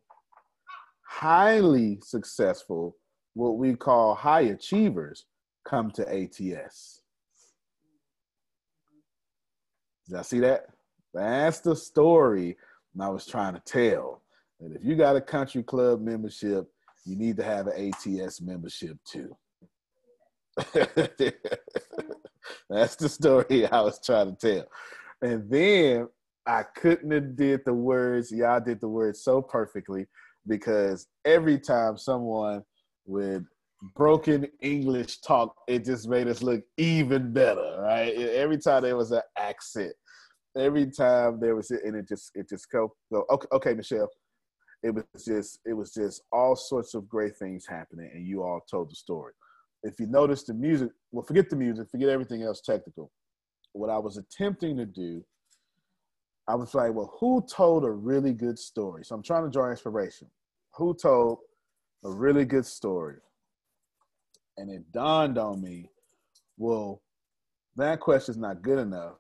[1.09, 2.97] highly successful,
[3.35, 5.25] what we call high achievers,
[5.67, 7.03] come to ATS.
[10.09, 10.67] Did I see that?
[11.15, 12.57] That's the story
[13.01, 14.23] I was trying to tell.
[14.61, 16.67] That if you got a country club membership,
[17.05, 19.37] you need to have an ATS membership too.
[22.69, 24.67] That's the story I was trying to tell.
[25.23, 26.09] And then
[26.47, 30.07] I couldn't have did the words, y'all did the words so perfectly
[30.47, 32.65] because every time someone
[33.07, 33.45] with
[33.95, 38.15] broken English talk, it just made us look even better, right?
[38.15, 39.93] Every time there was an accent,
[40.57, 44.09] every time there was, it and it just, it just go, okay, okay, Michelle,
[44.83, 48.61] it was just it was just all sorts of great things happening and you all
[48.69, 49.33] told the story.
[49.83, 53.11] If you notice the music well forget the music forget everything else technical.
[53.73, 55.25] What i was attempting to do
[56.49, 59.05] i was like well who told a really good story?
[59.05, 60.29] So i'm trying to draw inspiration.
[60.77, 61.39] Who told
[62.05, 63.17] a really good story?
[64.57, 65.91] And it dawned on me
[66.59, 67.03] well
[67.77, 69.17] that question is not good enough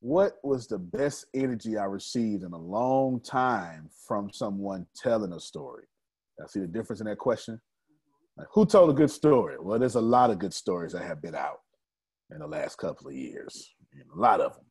[0.00, 5.40] what was the best energy I received in a long time from someone telling a
[5.40, 5.84] story?
[6.42, 7.60] I see the difference in that question.
[8.36, 9.56] Like, who told a good story?
[9.60, 11.60] Well, there's a lot of good stories that have been out
[12.30, 14.64] in the last couple of years, a lot of them.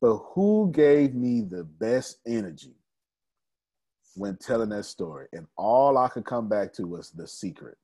[0.00, 2.76] But who gave me the best energy
[4.14, 5.26] when telling that story?
[5.34, 7.76] And all I could come back to was the secret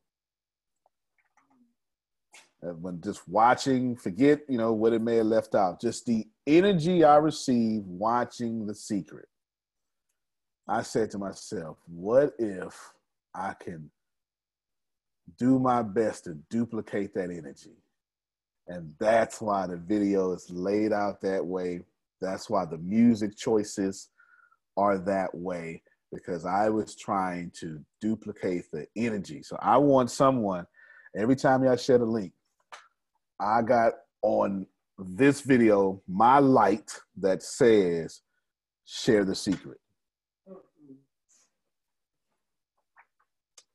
[2.81, 7.05] when just watching, forget, you know, what it may have left out, just the energy
[7.05, 9.29] I received watching The Secret.
[10.67, 12.93] I said to myself, what if
[13.35, 13.91] I can
[15.39, 17.77] do my best to duplicate that energy?
[18.67, 21.83] And that's why the video is laid out that way.
[22.21, 24.09] That's why the music choices
[24.79, 29.43] are that way, because I was trying to duplicate the energy.
[29.43, 30.67] So I want someone,
[31.15, 32.33] every time y'all share the link,
[33.41, 34.67] I got on
[34.99, 38.21] this video my light that says
[38.85, 39.79] share the secret.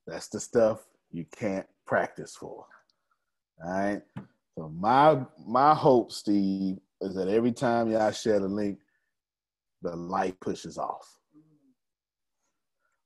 [0.07, 2.65] That's the stuff you can't practice for.
[3.63, 4.01] All right.
[4.55, 8.79] So my my hope, Steve, is that every time y'all share the link,
[9.81, 11.19] the light pushes off.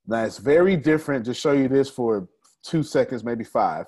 [0.07, 1.25] Now it's very different.
[1.25, 2.27] To show you this for
[2.63, 3.87] two seconds, maybe five.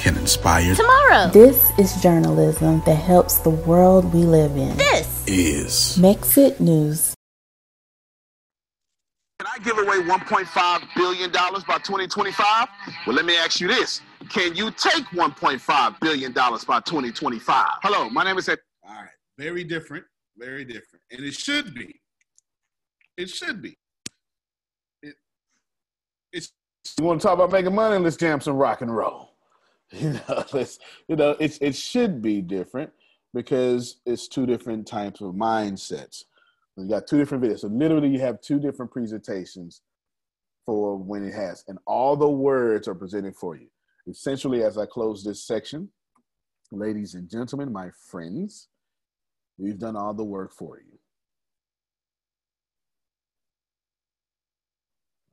[0.00, 1.28] can inspire Tomorrow.
[1.28, 4.74] This is journalism that helps the world we live in.
[4.78, 7.14] This is Mexit News.
[9.38, 12.68] Can I give away $1.5 billion by 2025?
[13.06, 14.00] Well, let me ask you this.
[14.30, 17.66] Can you take $1.5 billion by 2025?
[17.82, 18.58] Hello, my name is Ed.
[18.82, 19.08] All right.
[19.36, 20.04] Very different.
[20.38, 21.02] Very different.
[21.10, 22.00] And it should be.
[23.18, 23.76] It should be.
[25.02, 25.14] It,
[26.32, 26.52] it's
[26.98, 28.02] You want to talk about making money?
[28.02, 29.29] Let's jam some rock and roll.
[29.98, 30.78] You know, let's,
[31.08, 32.92] you know, it's it should be different
[33.34, 36.24] because it's two different types of mindsets.
[36.76, 37.60] You got two different videos.
[37.60, 39.82] So literally, you have two different presentations
[40.64, 43.66] for when it has, and all the words are presented for you.
[44.06, 45.88] Essentially, as I close this section,
[46.70, 48.68] ladies and gentlemen, my friends,
[49.58, 50.99] we've done all the work for you.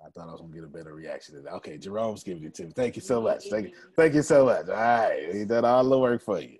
[0.07, 1.53] I thought I was gonna get a better reaction to that.
[1.55, 2.71] Okay, Jerome's giving it to me.
[2.75, 3.49] Thank you so much.
[3.49, 4.69] Thank you, thank you so much.
[4.69, 6.57] All right, he did all the work for you.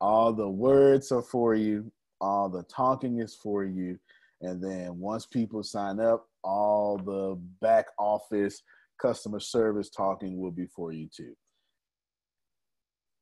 [0.00, 1.92] All the words are for you.
[2.20, 3.98] All the talking is for you.
[4.40, 8.62] And then once people sign up, all the back office
[9.00, 11.34] customer service talking will be for you too.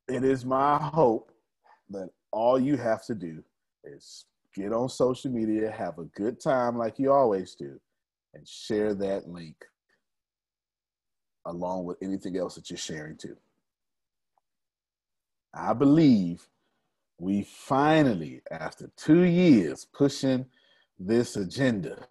[0.07, 1.31] It is my hope
[1.91, 3.43] that all you have to do
[3.83, 7.79] is get on social media, have a good time like you always do,
[8.33, 9.55] and share that link
[11.45, 13.35] along with anything else that you're sharing too.
[15.53, 16.47] I believe
[17.19, 20.45] we finally, after two years pushing
[20.97, 22.07] this agenda,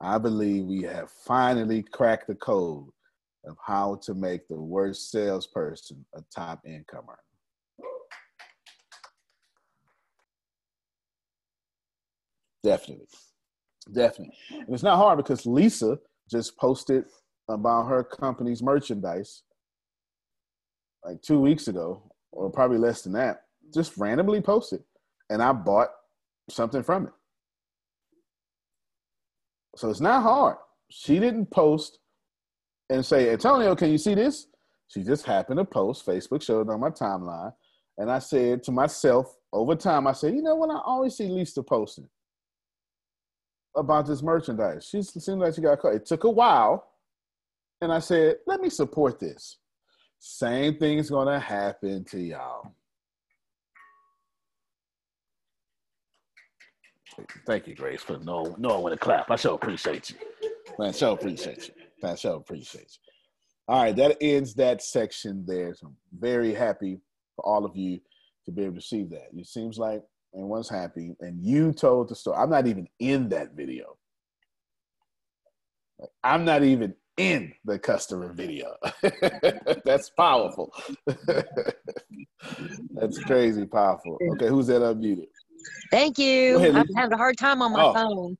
[0.00, 2.88] I believe we have finally cracked the code
[3.46, 7.18] of how to make the worst salesperson a top income earner.
[12.62, 13.06] Definitely.
[13.92, 14.34] Definitely.
[14.50, 15.98] And it's not hard because Lisa
[16.30, 17.04] just posted
[17.48, 19.42] about her company's merchandise
[21.04, 23.44] like two weeks ago, or probably less than that.
[23.72, 24.82] Just randomly posted.
[25.30, 25.88] And I bought
[26.48, 27.12] something from it.
[29.76, 30.56] So it's not hard.
[30.90, 31.98] She didn't post
[32.90, 34.48] and say, Antonio, can you see this?
[34.88, 36.04] She just happened to post.
[36.04, 37.52] Facebook showed on my timeline.
[37.96, 40.70] And I said to myself over time, I said, you know what?
[40.70, 42.08] I always see Lisa posting
[43.80, 44.86] about this merchandise.
[44.88, 45.94] She seemed like she got caught.
[45.94, 46.86] It took a while.
[47.80, 49.56] And I said, let me support this.
[50.18, 52.74] Same thing's going to happen to y'all.
[57.46, 59.30] Thank you, Grace, for no knowing when to clap.
[59.30, 60.16] I sure appreciate you.
[60.78, 61.74] Man, sure appreciate you.
[62.08, 63.12] I sure appreciate you.
[63.66, 65.74] All right, that ends that section there.
[65.74, 67.00] So I'm very happy
[67.36, 68.00] for all of you
[68.44, 69.28] to be able to see that.
[69.34, 70.02] It seems like
[70.34, 72.36] everyone's happy, and you told the story.
[72.38, 73.96] I'm not even in that video.
[76.22, 78.76] I'm not even in the customer video.
[79.84, 80.72] That's powerful.
[82.94, 84.18] That's crazy powerful.
[84.32, 85.26] Okay, who's that unmuted?
[85.90, 86.56] Thank you.
[86.56, 87.92] Ahead, I'm having a hard time on my Oh.
[87.92, 88.36] phone.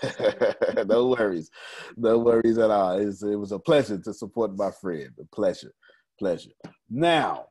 [0.86, 1.50] no worries.
[1.96, 2.98] No worries at all.
[2.98, 5.10] It's, it was a pleasure to support my friend.
[5.20, 5.72] A pleasure.
[6.18, 6.50] Pleasure.
[6.90, 7.46] Now,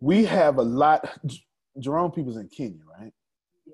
[0.00, 1.08] we have a lot.
[1.78, 3.12] Jerome People's in Kenya, right?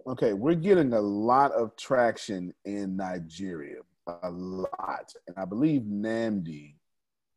[0.06, 3.80] Okay, we're getting a lot of traction in Nigeria.
[4.22, 5.12] A lot.
[5.26, 6.74] And I believe Namdi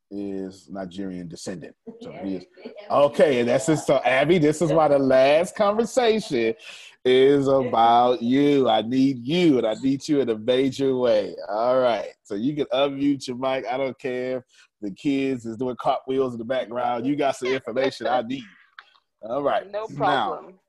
[0.10, 1.76] is Nigerian descendant.
[2.02, 2.46] So he is
[2.92, 6.54] okay, and that's just so Abby, this is why the last conversation
[7.04, 8.70] is about you.
[8.70, 11.36] I need you, and I need you in a major way.
[11.50, 12.10] All right.
[12.24, 13.66] So you can unmute your mic.
[13.66, 14.44] I don't care if
[14.82, 17.06] the kids is doing cartwheels in the background.
[17.06, 18.44] You got some information I need.
[19.22, 19.70] All right.
[19.72, 20.60] No Now, problem.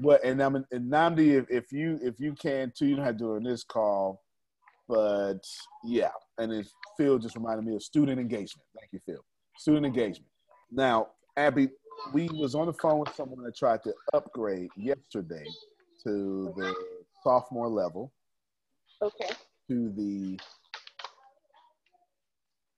[0.00, 3.14] what and I'm and Namdi, if, if you if you can too, you don't have
[3.16, 4.22] to do it on this call,
[4.88, 5.38] but
[5.84, 6.10] yeah.
[6.38, 6.64] And then
[6.96, 8.66] Phil just reminded me of student engagement.
[8.78, 9.24] Thank you, Phil.
[9.58, 10.30] Student engagement.
[10.70, 11.68] Now, Abby,
[12.12, 15.44] we was on the phone with someone that tried to upgrade yesterday
[16.04, 16.74] to the
[17.22, 18.12] sophomore level
[19.00, 19.28] Okay.
[19.68, 20.38] to the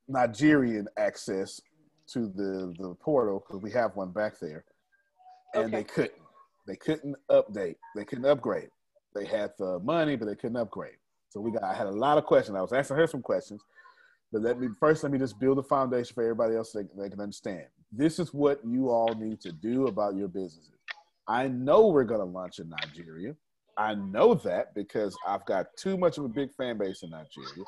[0.09, 1.61] Nigerian access
[2.09, 4.65] to the the portal because we have one back there,
[5.55, 6.13] and they couldn't.
[6.67, 7.77] They couldn't update.
[7.95, 8.71] They couldn't upgrade.
[9.15, 10.97] They had the money, but they couldn't upgrade.
[11.29, 11.63] So we got.
[11.63, 12.57] I had a lot of questions.
[12.57, 13.63] I was asking her some questions,
[14.33, 17.03] but let me first let me just build a foundation for everybody else so they,
[17.03, 17.67] they can understand.
[17.93, 20.71] This is what you all need to do about your businesses.
[21.29, 23.35] I know we're going to launch in Nigeria.
[23.77, 27.65] I know that because I've got too much of a big fan base in Nigeria.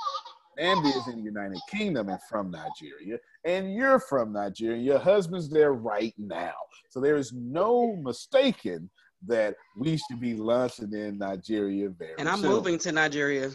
[0.58, 4.80] Andy is in the United Kingdom and from Nigeria, and you're from Nigeria.
[4.80, 6.54] Your husband's there right now.
[6.90, 8.88] So there is no mistaking
[9.26, 12.20] that we should be launching in Nigeria very soon.
[12.20, 12.50] And I'm soon.
[12.50, 13.50] moving to Nigeria.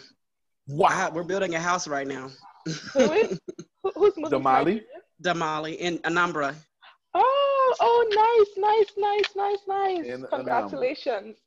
[0.67, 1.11] Wow.
[1.13, 2.29] We're building a house right now.
[2.65, 3.37] Who's
[3.95, 4.23] moving?
[4.25, 4.81] to Damali?
[5.23, 6.55] Damali in Anambra.
[7.13, 10.05] Oh, oh, nice, nice, nice, nice, nice.
[10.05, 11.37] In- in Congratulations.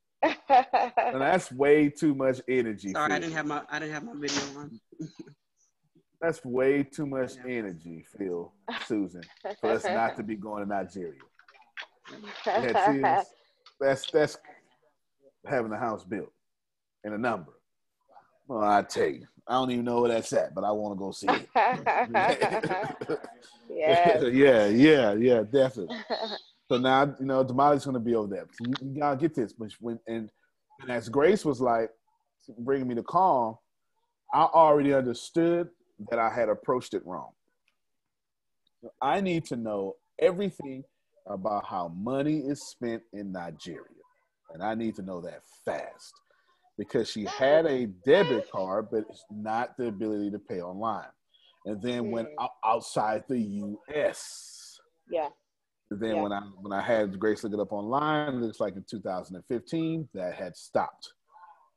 [0.49, 2.93] And that's way too much energy.
[2.93, 4.81] Sorry, I didn't have my I didn't have my video on.
[6.25, 8.51] That's way too much energy, Phil,
[8.87, 9.21] Susan,
[9.61, 11.21] for us not to be going to Nigeria.
[12.47, 13.27] That is,
[13.81, 14.39] that's that's
[15.47, 16.33] having a house built
[17.05, 17.53] in Anambra.
[18.49, 20.99] Well, I tell you, I don't even know where that's at, but I want to
[20.99, 21.47] go see it.
[23.71, 24.25] yes.
[24.33, 25.99] yeah, yeah, yeah, definitely.
[26.71, 28.47] So now, you know, Damali's going to be over there.
[28.51, 29.53] So you, you gotta get this.
[29.53, 30.31] But when and,
[30.81, 31.91] and as Grace was like
[32.61, 33.63] bringing me the call,
[34.33, 35.69] I already understood
[36.11, 37.33] that I had approached it wrong.
[39.01, 40.85] I need to know everything
[41.27, 43.81] about how money is spent in Nigeria,
[44.53, 46.13] and I need to know that fast
[46.77, 51.09] because she had a debit card, but it's not the ability to pay online.
[51.67, 52.45] And then went Hmm.
[52.45, 54.79] out outside the U.S.
[55.09, 55.31] Yeah.
[55.91, 56.23] And then Yeah.
[56.23, 60.09] when I when I had Grace look it up online, it looks like in 2015
[60.13, 61.15] that had stopped.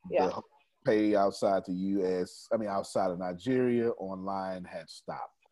[0.09, 0.28] Yeah.
[0.28, 0.41] The
[0.88, 2.47] pay outside the U.S.
[2.53, 5.45] I mean outside of Nigeria online had stopped,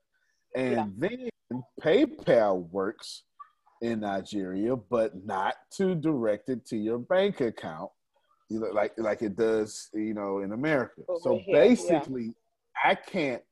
[0.55, 1.29] and then
[1.81, 3.23] PayPal works
[3.81, 7.91] in Nigeria, but not to direct it to your bank account,
[8.49, 11.01] you know, like like it does, you know, in America.
[11.07, 11.67] Over so here, yeah.
[11.67, 12.33] basically,
[12.83, 13.43] I can't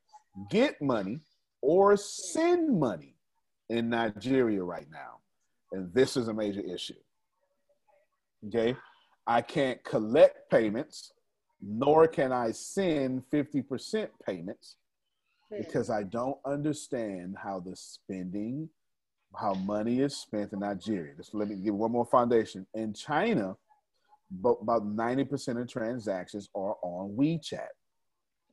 [0.50, 1.20] get money
[1.60, 3.16] or send money
[3.70, 5.18] in Nigeria right now.
[5.72, 6.94] And this is a major issue.
[8.46, 8.76] Okay.
[9.26, 11.13] I can't collect payments,
[11.66, 14.76] nor can I send 50% payments
[15.50, 18.68] because I don't understand how the spending,
[19.36, 21.14] how money is spent in Nigeria.
[21.16, 22.66] Just let me give one more foundation.
[22.74, 23.56] In China,
[24.30, 27.68] bo- about 90% of transactions are on WeChat.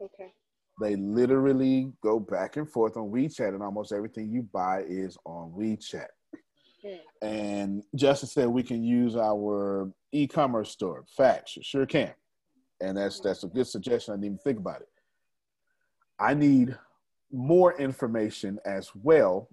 [0.02, 0.34] Okay.
[0.80, 5.52] They literally go back and forth on WeChat, and almost everything you buy is on
[5.52, 6.08] WeChat.
[6.84, 7.28] Hmm.
[7.28, 11.04] And Justin said we can use our e-commerce store.
[11.16, 12.14] Facts, you sure can.
[12.82, 14.14] And that's that's a good suggestion.
[14.14, 14.90] I didn't even think about it.
[16.20, 16.78] I need
[17.32, 19.50] more information as well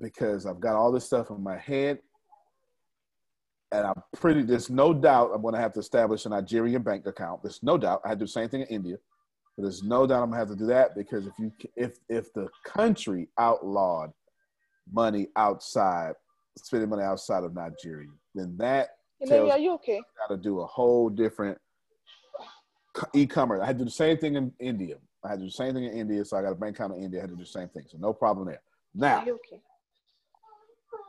[0.00, 1.98] because I've got all this stuff in my head.
[3.70, 7.06] And I'm pretty, there's no doubt I'm going to have to establish a Nigerian bank
[7.06, 7.42] account.
[7.42, 8.00] There's no doubt.
[8.04, 8.96] I had to do the same thing in India.
[9.56, 11.98] But there's no doubt I'm going to have to do that because if you, if,
[12.08, 14.10] if the country outlawed
[14.90, 16.14] money outside,
[16.56, 18.88] spending money outside of Nigeria, then that
[19.20, 20.00] You know, tells are you okay?
[20.18, 21.58] got to do a whole different
[23.14, 23.60] e-commerce.
[23.62, 24.96] I had to do the same thing in India.
[25.24, 26.96] I had to do the same thing in India, so I got a bank account
[26.96, 27.20] in India.
[27.20, 28.62] I had to do the same thing, so no problem there.
[28.94, 29.60] Now, okay?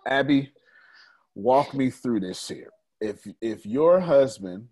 [0.06, 0.52] Abby,
[1.36, 2.70] walk me through this here.
[3.00, 4.68] If if your husband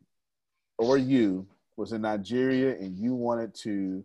[0.77, 1.47] or you
[1.77, 4.03] was in Nigeria and you wanted to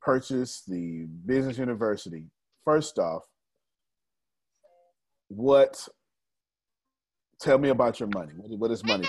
[0.00, 2.26] purchase the business university,
[2.64, 3.24] first off,
[5.28, 5.88] what
[7.40, 8.32] tell me about your money.
[8.36, 9.08] What, what is money?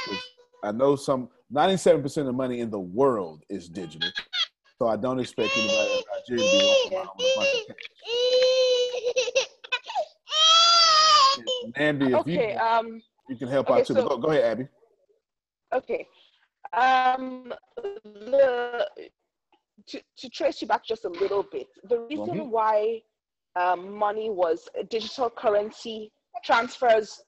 [0.63, 4.09] I know some 97% of the money in the world is digital.
[4.79, 6.01] So I don't expect anybody in
[6.37, 7.77] Nigeria to be walking around with a bunch of cash.
[11.77, 12.53] Namdi, if Okay.
[12.53, 13.01] you Um.
[13.29, 13.93] you can help okay, out too.
[13.93, 14.67] so- go, go ahead, Abby.
[15.73, 16.07] Okay.
[16.73, 17.53] Um.
[17.83, 18.87] The
[19.87, 22.49] to, to trace you back just a little bit, the reason Mhm.
[22.49, 23.01] why
[23.57, 26.11] um, money was digital currency
[26.45, 27.21] transfers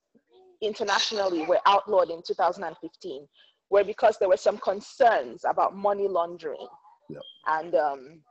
[0.61, 3.27] internationally were outlawed in 2015
[3.73, 6.67] were because there were some concerns about money laundering
[7.09, 7.21] Yep.
[7.47, 8.21] and um,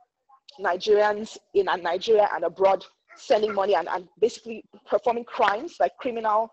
[0.59, 2.83] Nigerians in Nigeria and abroad
[3.15, 6.51] sending money and, and basically performing crimes like criminal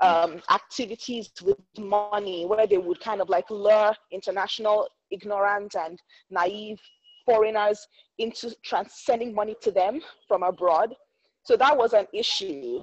[0.00, 5.98] um, activities with money where they would kind of like lure international ignorant and
[6.30, 6.78] naive
[7.26, 7.86] foreigners
[8.18, 10.94] into trans- sending money to them from abroad.
[11.44, 12.82] So that was an issue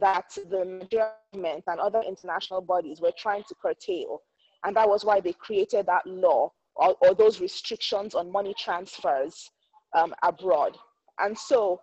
[0.00, 4.20] that the government and other international bodies were trying to curtail.
[4.66, 9.48] And that was why they created that law or, or those restrictions on money transfers
[9.94, 10.76] um, abroad.
[11.20, 11.80] And so,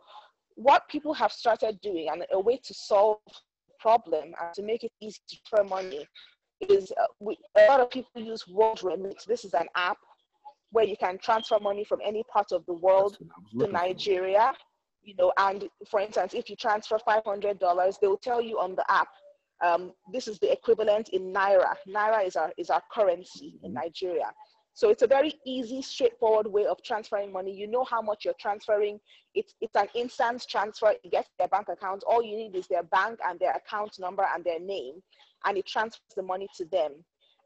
[0.56, 4.84] what people have started doing, and a way to solve the problem and to make
[4.84, 6.06] it easy to transfer money,
[6.70, 9.24] is uh, we, a lot of people use World Remit.
[9.28, 9.98] This is an app
[10.72, 13.18] where you can transfer money from any part of the world
[13.60, 14.54] to Nigeria.
[15.04, 18.60] You know, and for instance, if you transfer five hundred dollars, they will tell you
[18.60, 19.10] on the app,
[19.64, 21.74] um, this is the equivalent in naira.
[21.88, 24.32] Naira is our is our currency in Nigeria.
[24.76, 27.54] So it's a very easy, straightforward way of transferring money.
[27.54, 29.00] You know how much you're transferring.
[29.36, 30.94] It's it's an instant transfer.
[31.04, 32.04] You get their bank account.
[32.08, 34.96] All you need is their bank and their account number and their name,
[35.46, 36.92] and it transfers the money to them.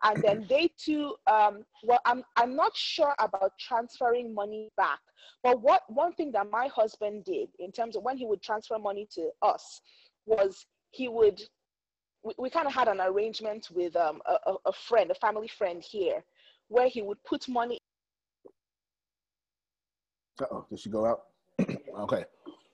[0.04, 5.00] And then they too, um, well, I'm I'm not sure about transferring money back.
[5.44, 8.80] But what one thing that my husband did in terms of when he would transfer
[8.80, 9.82] money to us
[10.26, 11.42] was he would
[12.24, 15.84] we, we kind of had an arrangement with um, a, a friend, a family friend
[15.84, 16.24] here,
[16.68, 17.78] where he would put money.
[20.52, 21.24] oh, did she go out?
[22.00, 22.26] okay.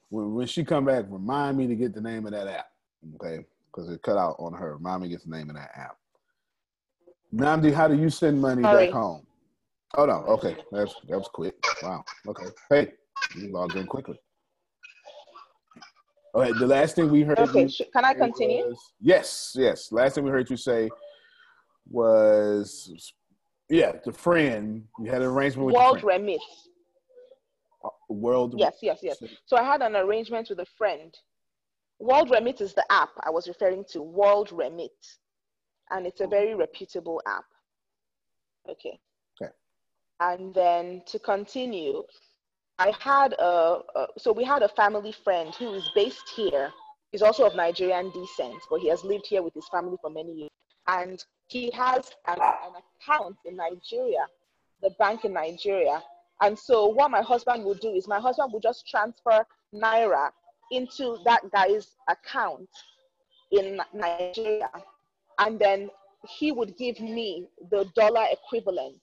[0.10, 2.68] When, when she come back, remind me to get the name of that app.
[3.16, 4.76] Okay, because it cut out on her.
[4.78, 5.98] Remind me to get the name of that app.
[7.34, 8.86] Namdi, how do you send money Sorry.
[8.86, 9.26] back home?
[9.96, 11.56] Oh no, okay, that's that was quick.
[11.84, 12.04] Wow.
[12.28, 12.46] Okay.
[12.70, 12.92] Hey,
[13.36, 14.20] you logged in quickly.
[16.36, 17.38] Okay, the last thing we heard.
[17.40, 18.66] Okay, can I continue?
[18.68, 19.92] was- yes, yes.
[19.92, 20.90] Last thing we heard you say
[21.90, 23.14] was,
[23.70, 24.88] yeah, the friend.
[25.00, 26.04] You had an arrangement with World.
[26.04, 26.42] Remit.
[27.84, 28.56] Uh, World.
[28.58, 29.22] Yes, yes, yes.
[29.46, 31.14] So I had an arrangement with a friend.
[32.00, 34.02] World Remit is the app I was referring to.
[34.02, 34.92] World Remit,
[35.92, 37.46] and it's a very reputable app.
[38.68, 39.00] Okay.
[39.42, 39.52] Okay.
[40.20, 42.04] And then to continue,
[42.80, 46.72] I had a, a so we had a family friend who is based here.
[47.12, 50.34] He's also of Nigerian descent, but he has lived here with his family for many
[50.34, 50.52] years.
[50.88, 54.26] And he has an, an account in Nigeria,
[54.82, 56.02] the bank in Nigeria.
[56.42, 60.32] And so what my husband would do is my husband would just transfer naira
[60.72, 62.70] into that guy's account
[63.52, 64.70] in Nigeria,
[65.38, 65.90] and then
[66.28, 68.96] he would give me the dollar equivalent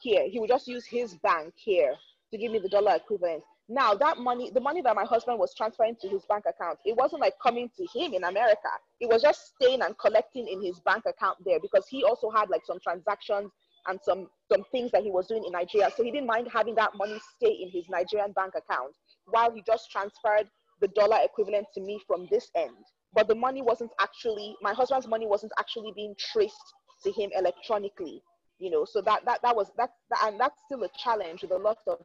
[0.00, 0.28] here.
[0.28, 1.94] He would just use his bank here
[2.30, 3.42] to give me the dollar equivalent.
[3.68, 6.96] Now that money, the money that my husband was transferring to his bank account, it
[6.96, 8.68] wasn't like coming to him in America.
[9.00, 12.50] It was just staying and collecting in his bank account there because he also had
[12.50, 13.50] like some transactions
[13.86, 15.90] and some some things that he was doing in Nigeria.
[15.96, 18.94] So he didn't mind having that money stay in his Nigerian bank account
[19.26, 20.48] while he just transferred
[20.80, 22.74] the dollar equivalent to me from this end.
[23.12, 26.74] But the money wasn't actually my husband's money wasn't actually being traced
[27.04, 28.22] to him electronically.
[28.58, 31.52] You know, so that that that was that, that and that's still a challenge with
[31.52, 31.98] a lot of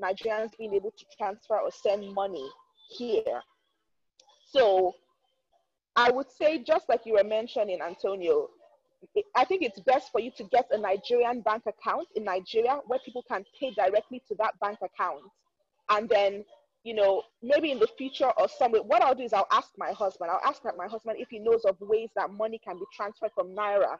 [0.00, 2.48] Nigerians being able to transfer or send money
[2.88, 3.42] here.
[4.46, 4.94] So
[5.96, 8.48] I would say, just like you were mentioning, Antonio,
[9.34, 12.98] I think it's best for you to get a Nigerian bank account in Nigeria where
[13.04, 15.22] people can pay directly to that bank account.
[15.88, 16.44] And then,
[16.84, 19.92] you know, maybe in the future or somewhere, what I'll do is I'll ask my
[19.92, 23.32] husband, I'll ask my husband if he knows of ways that money can be transferred
[23.34, 23.96] from Naira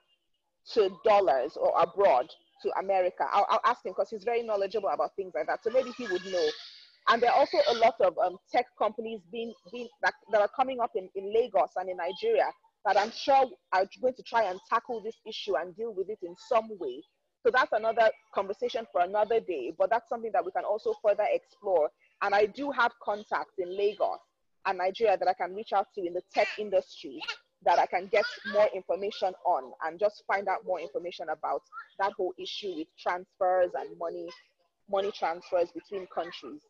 [0.75, 2.29] to dollars or abroad
[2.63, 3.25] to America.
[3.33, 5.63] I'll, I'll ask him because he's very knowledgeable about things like that.
[5.65, 6.49] So maybe he would know.
[7.09, 10.51] And there are also a lot of um, tech companies being, being that, that are
[10.55, 12.47] coming up in, in Lagos and in Nigeria
[12.85, 16.19] that I'm sure are going to try and tackle this issue and deal with it
[16.23, 17.03] in some way.
[17.45, 21.25] So that's another conversation for another day, but that's something that we can also further
[21.31, 21.91] explore.
[22.23, 24.19] And I do have contacts in Lagos
[24.67, 27.21] and Nigeria that I can reach out to in the tech industry
[27.65, 31.63] that I can get more information on and just find out more information about
[31.99, 34.29] that whole issue with transfers and money
[34.91, 36.63] money transfers between countries.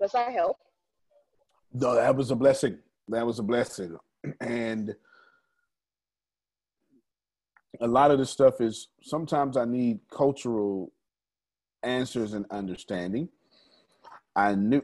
[0.00, 0.56] Does that help?
[1.72, 2.78] No, that was a blessing.
[3.08, 3.96] That was a blessing.
[4.40, 4.94] And
[7.80, 10.92] a lot of this stuff is sometimes I need cultural
[11.82, 13.28] answers and understanding.
[14.34, 14.82] I knew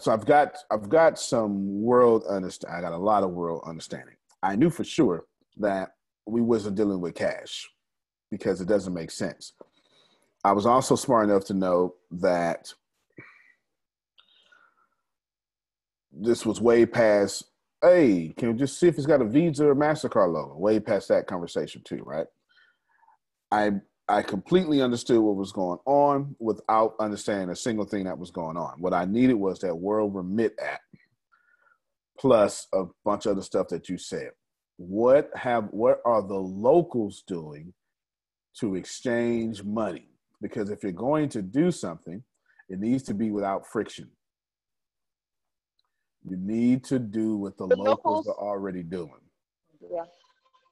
[0.00, 4.14] so I've got I've got some world understand I got a lot of world understanding.
[4.42, 5.24] I knew for sure
[5.58, 5.90] that
[6.26, 7.68] we wasn't dealing with cash
[8.30, 9.52] because it doesn't make sense.
[10.44, 12.72] I was also smart enough to know that
[16.12, 17.44] this was way past
[17.82, 20.56] hey, can we just see if it's got a Visa or MasterCard logo?
[20.56, 22.26] Way past that conversation too, right?
[23.50, 23.72] I
[24.08, 28.56] I completely understood what was going on without understanding a single thing that was going
[28.56, 28.80] on.
[28.80, 30.80] What I needed was that World Remit app
[32.18, 34.30] plus a bunch of other stuff that you said.
[34.76, 37.72] What have what are the locals doing
[38.60, 40.08] to exchange money?
[40.40, 42.22] Because if you're going to do something,
[42.68, 44.08] it needs to be without friction.
[46.28, 49.20] You need to do what the, The locals, locals- are already doing.
[49.80, 50.04] Yeah.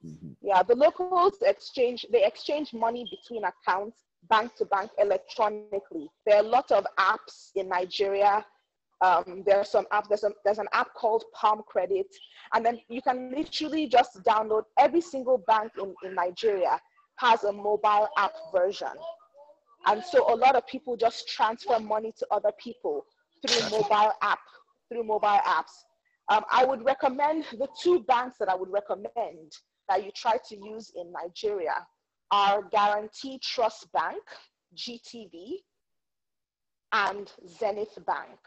[0.05, 0.33] Mm-hmm.
[0.43, 6.09] Yeah, the locals exchange they exchange money between accounts bank to bank electronically.
[6.27, 8.45] There are a lot of apps in Nigeria
[9.03, 10.09] Um, there's some app.
[10.09, 12.07] There's, there's an app called Palm Credit,
[12.55, 14.63] and then you can literally just download.
[14.79, 16.81] Every single bank in, in Nigeria
[17.17, 18.89] has a mobile app version,
[19.87, 23.05] and so a lot of people just transfer money to other people
[23.47, 24.39] through mobile app
[24.89, 25.85] through mobile apps.
[26.29, 29.53] Um, I would recommend the two banks that I would recommend
[29.89, 31.87] that you try to use in Nigeria
[32.33, 34.23] are Guaranty Trust Bank,
[34.77, 35.59] GTB,
[36.93, 38.39] and Zenith Bank.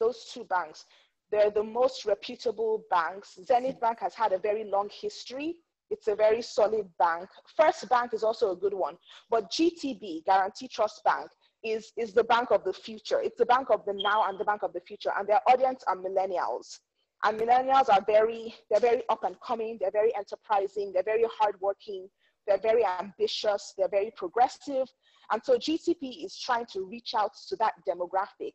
[0.00, 0.86] Those two banks,
[1.30, 3.38] they're the most reputable banks.
[3.44, 5.56] Zenith Bank has had a very long history.
[5.90, 7.28] It's a very solid bank.
[7.56, 8.96] First Bank is also a good one,
[9.28, 11.30] but GTB, Guaranty Trust Bank,
[11.62, 13.20] is, is the bank of the future.
[13.20, 15.84] It's the bank of the now and the bank of the future, and their audience
[15.86, 16.78] are millennials.
[17.22, 22.08] And millennials are very, they're very up and coming, they're very enterprising, they're very hardworking,
[22.46, 24.88] they're very ambitious, they're very progressive.
[25.30, 28.54] And so GTB is trying to reach out to that demographic.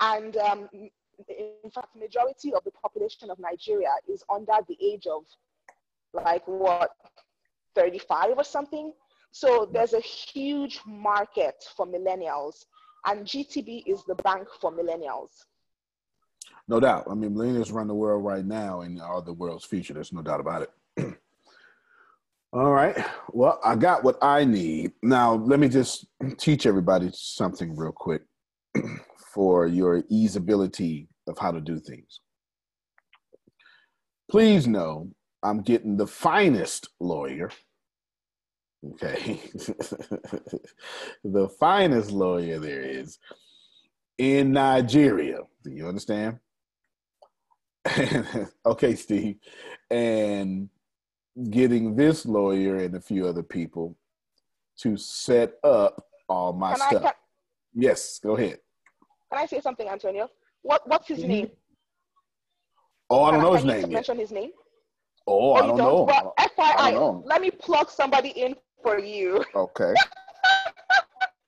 [0.00, 0.68] And um,
[1.28, 5.24] in fact, the majority of the population of Nigeria is under the age of
[6.12, 6.90] like what,
[7.74, 8.92] 35 or something.
[9.32, 12.64] So there's a huge market for millennials
[13.06, 15.30] and GTB is the bank for millennials.
[16.68, 17.06] No doubt.
[17.10, 19.94] I mean, millennials run the world right now and are the world's future.
[19.94, 20.70] There's no doubt about it.
[22.52, 22.96] All right.
[23.30, 24.92] Well, I got what I need.
[25.02, 28.22] Now, let me just teach everybody something real quick
[29.32, 32.20] for your easeability of how to do things.
[34.30, 35.10] Please know
[35.42, 37.50] I'm getting the finest lawyer.
[38.94, 39.40] Okay.
[41.24, 43.18] the finest lawyer there is
[44.18, 45.40] in Nigeria.
[45.64, 46.38] Do you understand?
[48.66, 49.36] okay, Steve.
[49.90, 50.68] And
[51.50, 53.96] getting this lawyer and a few other people
[54.80, 57.02] to set up all my Can I- stuff.
[57.02, 57.12] can-
[57.74, 58.58] yes, go ahead.
[59.32, 60.28] Can I say something, Antonio?
[60.62, 61.50] What, what's his name?
[63.08, 64.50] Oh, I don't know his name mention his name?
[65.26, 66.02] Oh, I you don't know.
[66.02, 67.22] Well, I FYI, don't know.
[67.26, 69.44] let me plug somebody in for you.
[69.54, 69.94] Okay.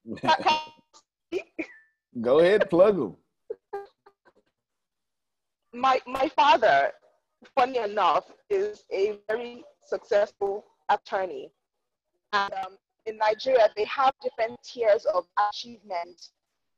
[2.20, 3.16] Go ahead, plug them.
[5.72, 6.91] my my father,
[7.57, 11.51] funny enough, is a very successful attorney.
[12.33, 12.76] And um,
[13.07, 16.30] in Nigeria, they have different tiers of achievement.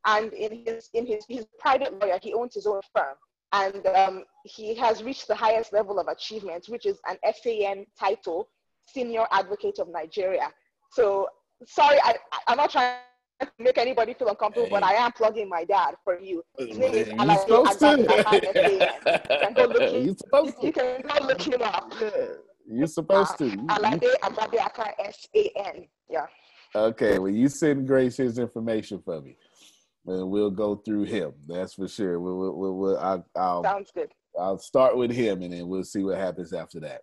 [0.07, 2.19] And in his in his he's a private lawyer.
[2.23, 3.15] He owns his own firm,
[3.53, 8.49] and um, he has reached the highest level of achievement, which is an SAN title,
[8.87, 10.49] Senior Advocate of Nigeria.
[10.91, 11.29] So
[11.67, 12.17] sorry, I,
[12.49, 12.97] I'm not trying
[13.41, 16.45] to make anybody feel uncomfortable, but I am plugging my dad for you.
[16.59, 17.87] His name is You Alaye supposed to.
[17.87, 19.23] Agbaje SAN.
[19.31, 21.93] You can go look him- You supposed you can go look him up.
[22.69, 23.47] You're supposed to.
[23.47, 25.87] You- Alade Ababiaka S A N.
[26.11, 26.27] Yeah.
[26.77, 29.37] Okay, well, you send Grace his information for me,
[30.07, 31.33] and we'll go through him.
[31.47, 32.21] That's for sure.
[32.21, 34.13] We'll, we'll, we'll, we'll I'll, I'll, Sounds good.
[34.39, 37.03] I'll start with him, and then we'll see what happens after that.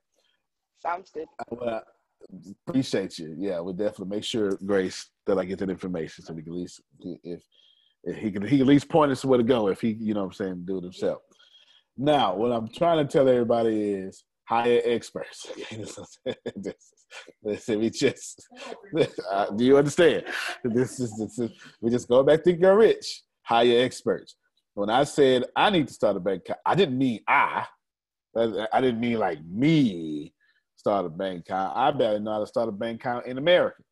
[0.81, 1.27] Sounds good.
[1.49, 2.35] Well, I
[2.67, 3.35] appreciate you.
[3.37, 6.57] Yeah, we'll definitely make sure, Grace, that I get that information so we can at
[6.57, 6.81] least
[7.23, 7.43] if,
[8.03, 10.13] if he can he can at least point us where to go if he you
[10.13, 11.21] know what I'm saying do it himself.
[11.97, 15.47] Now, what I'm trying to tell everybody is hire experts.
[17.43, 18.47] Listen, we just
[19.31, 20.25] uh, do you understand?
[20.63, 21.51] This is, this is
[21.81, 23.23] we just go back to get rich.
[23.43, 24.35] Hire experts.
[24.73, 27.65] When I said I need to start a bank I didn't mean I.
[28.35, 30.33] I I didn't mean like me
[30.75, 31.77] start a bank account.
[31.77, 33.83] I better know how to start a bank account in America.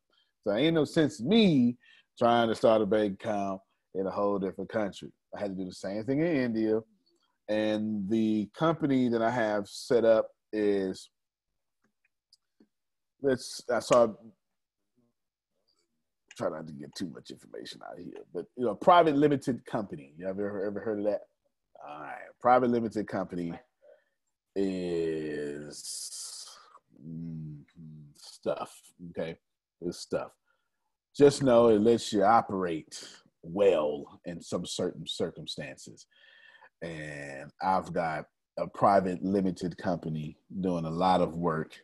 [0.42, 1.76] So ain't no sense me
[2.18, 3.60] trying to start a bank account
[3.94, 5.10] in a whole different country.
[5.36, 6.80] I had to do the same thing in India.
[7.48, 11.10] And the company that I have set up is
[13.22, 14.08] let's I saw
[16.36, 20.14] try not to get too much information out here, but you know, private limited company.
[20.16, 21.22] You ever ever heard of that?
[21.86, 23.52] All right, private limited company
[24.56, 26.46] is
[27.06, 27.56] mm,
[28.14, 28.80] stuff.
[29.10, 29.36] Okay,
[29.80, 30.32] it's stuff.
[31.16, 33.04] Just know it lets you operate
[33.42, 36.06] well in some certain circumstances.
[36.82, 38.24] And I've got
[38.58, 41.74] a private limited company doing a lot of work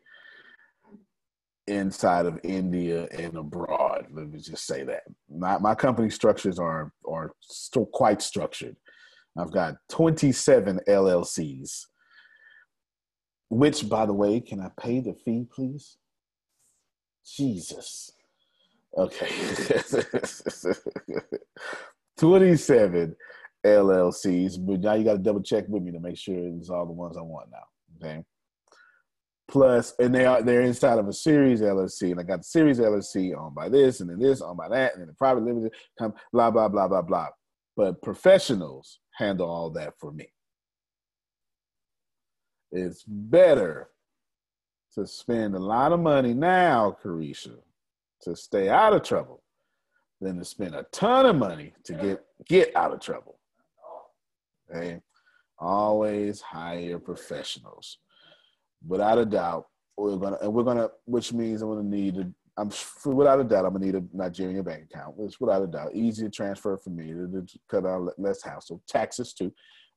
[1.66, 4.06] inside of India and abroad.
[4.10, 8.76] Let me just say that my my company structures are are still quite structured.
[9.38, 11.86] I've got 27 LLCs.
[13.48, 15.98] Which, by the way, can I pay the fee, please?
[17.24, 18.10] Jesus.
[18.96, 19.28] Okay.
[22.18, 23.14] 27
[23.64, 26.86] LLCs, but now you got to double check with me to make sure it's all
[26.86, 28.06] the ones I want now.
[28.08, 28.24] Okay.
[29.48, 32.80] Plus, and they are they're inside of a series LLC, and I got the series
[32.80, 35.72] LLC owned by this, and then this owned by that, and then the private limited,
[35.98, 37.28] come blah blah blah blah blah.
[37.76, 40.28] But professionals handle all that for me.
[42.72, 43.90] It's better
[44.94, 47.56] to spend a lot of money now, Carisha,
[48.22, 49.42] to stay out of trouble
[50.20, 53.38] than to spend a ton of money to get get out of trouble.
[54.70, 55.00] Okay?
[55.58, 57.98] Always hire professionals.
[58.86, 59.66] Without a doubt,
[59.96, 62.70] we're gonna and we're gonna which means I'm gonna need a I'm
[63.04, 65.16] without a doubt I'm gonna need a Nigerian bank account.
[65.16, 68.82] Which without a doubt easy to transfer for me to, to cut down less household
[68.88, 69.52] taxes too,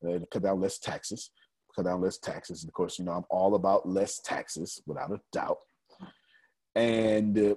[0.06, 1.32] uh, to cut down less taxes,
[1.76, 2.64] cut down less taxes.
[2.64, 5.58] And of course, you know I'm all about less taxes without a doubt,
[6.76, 7.56] and uh,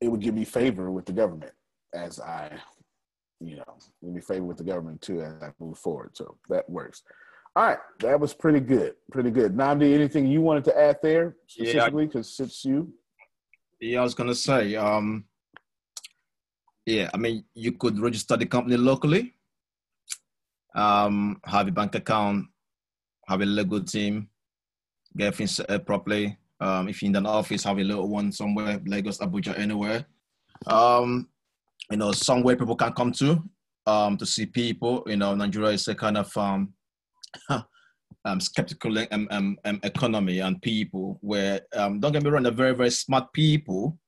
[0.00, 1.52] it would give me favor with the government
[1.94, 2.50] as I,
[3.40, 6.10] you know, give me favor with the government too as I move forward.
[6.14, 7.02] So that works.
[7.56, 9.56] All right, that was pretty good, pretty good.
[9.56, 12.04] Namdi, anything you wanted to add there specifically?
[12.04, 12.92] Because it's you.
[13.80, 15.24] Yeah, I was gonna say, um,
[16.84, 19.32] yeah, I mean, you could register the company locally,
[20.74, 22.44] um, have a bank account,
[23.26, 24.28] have a legal team,
[25.16, 26.36] get things set up properly.
[26.60, 30.04] Um, if you're in an office, have a little one somewhere, Lagos, Abuja, anywhere.
[30.66, 31.30] Um,
[31.90, 33.42] you know, somewhere people can come to
[33.86, 35.04] um, to see people.
[35.06, 36.74] You know, Nigeria is a kind of um,
[38.24, 42.52] um, skeptical um, um, um, economy and people where, um, don't get me wrong, they're
[42.52, 43.98] very, very smart people.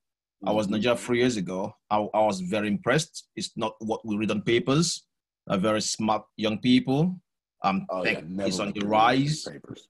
[0.45, 1.73] I was in Nigeria three years ago.
[1.89, 3.27] I, I was very impressed.
[3.35, 5.05] It's not what we read on papers.
[5.47, 7.19] They're very smart young people.
[7.61, 9.45] Um, Oh, tech yeah, is on the rise.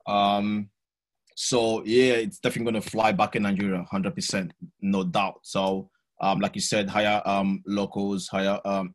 [0.08, 0.70] Um,
[1.36, 5.40] so yeah, it's definitely going to fly back in Nigeria, hundred percent, no doubt.
[5.44, 8.94] So, um, like you said, hire um locals, hire um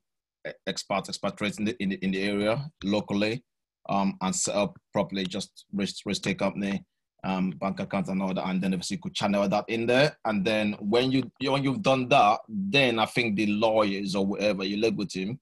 [0.68, 3.44] expats, expatriates in the in the, in the area locally,
[3.88, 5.24] um, and set up properly.
[5.24, 6.84] Just risk risk take company,
[7.24, 10.16] um, bank account and all that, and then obviously you could channel that in there.
[10.24, 14.64] And then when you when you've done that, then I think the lawyers or whatever
[14.64, 15.38] your legal team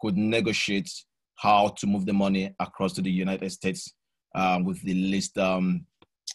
[0.00, 0.90] could negotiate
[1.36, 3.92] how to move the money across to the United States
[4.34, 5.84] um, with the least um,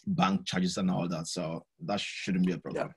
[0.08, 1.28] bank charges and all that.
[1.28, 2.94] So that shouldn't be a problem.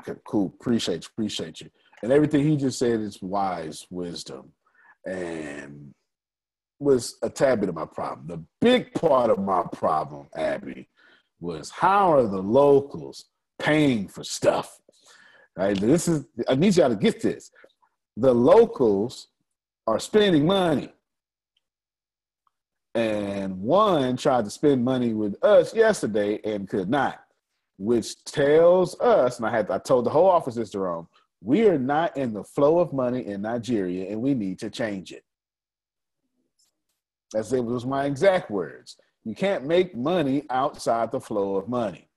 [0.00, 0.54] Okay, cool.
[0.60, 1.08] Appreciate you.
[1.12, 1.70] Appreciate you.
[2.02, 4.52] And everything he just said is wise wisdom
[5.06, 5.94] and
[6.82, 8.26] was a tad bit of my problem.
[8.26, 10.88] The big part of my problem, Abby,
[11.40, 13.26] was how are the locals
[13.58, 14.80] paying for stuff?
[15.56, 15.78] Right?
[15.78, 17.50] This is I need y'all to get this.
[18.16, 19.28] The locals
[19.86, 20.92] are spending money.
[22.94, 27.22] And one tried to spend money with us yesterday and could not
[27.82, 31.08] which tells us, and I had I told the whole office this, Jerome,
[31.42, 35.10] we are not in the flow of money in Nigeria, and we need to change
[35.10, 35.24] it.
[37.32, 38.96] That's it was my exact words.
[39.24, 42.08] You can't make money outside the flow of money.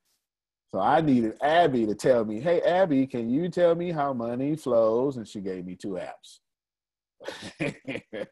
[0.72, 4.56] So I needed Abby to tell me, hey Abby, can you tell me how money
[4.56, 5.18] flows?
[5.18, 6.40] And she gave me two apps.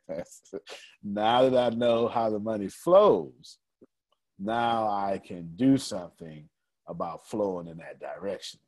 [1.03, 3.59] now that I know how the money flows,
[4.39, 6.49] now I can do something
[6.87, 8.59] about flowing in that direction.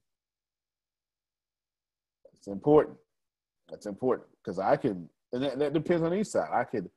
[2.33, 2.97] It's important.
[3.69, 6.49] That's important because I can, and that, that depends on each side.
[6.53, 6.89] I could,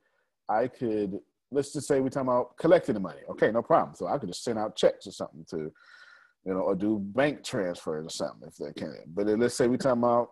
[0.49, 1.19] I could,
[1.51, 3.21] let's just say we're talking about collecting the money.
[3.29, 3.95] Okay, no problem.
[3.95, 7.43] So I could just send out checks or something to, you know, or do bank
[7.43, 9.03] transfers or something if they can.
[9.07, 10.31] But let's say we're talking about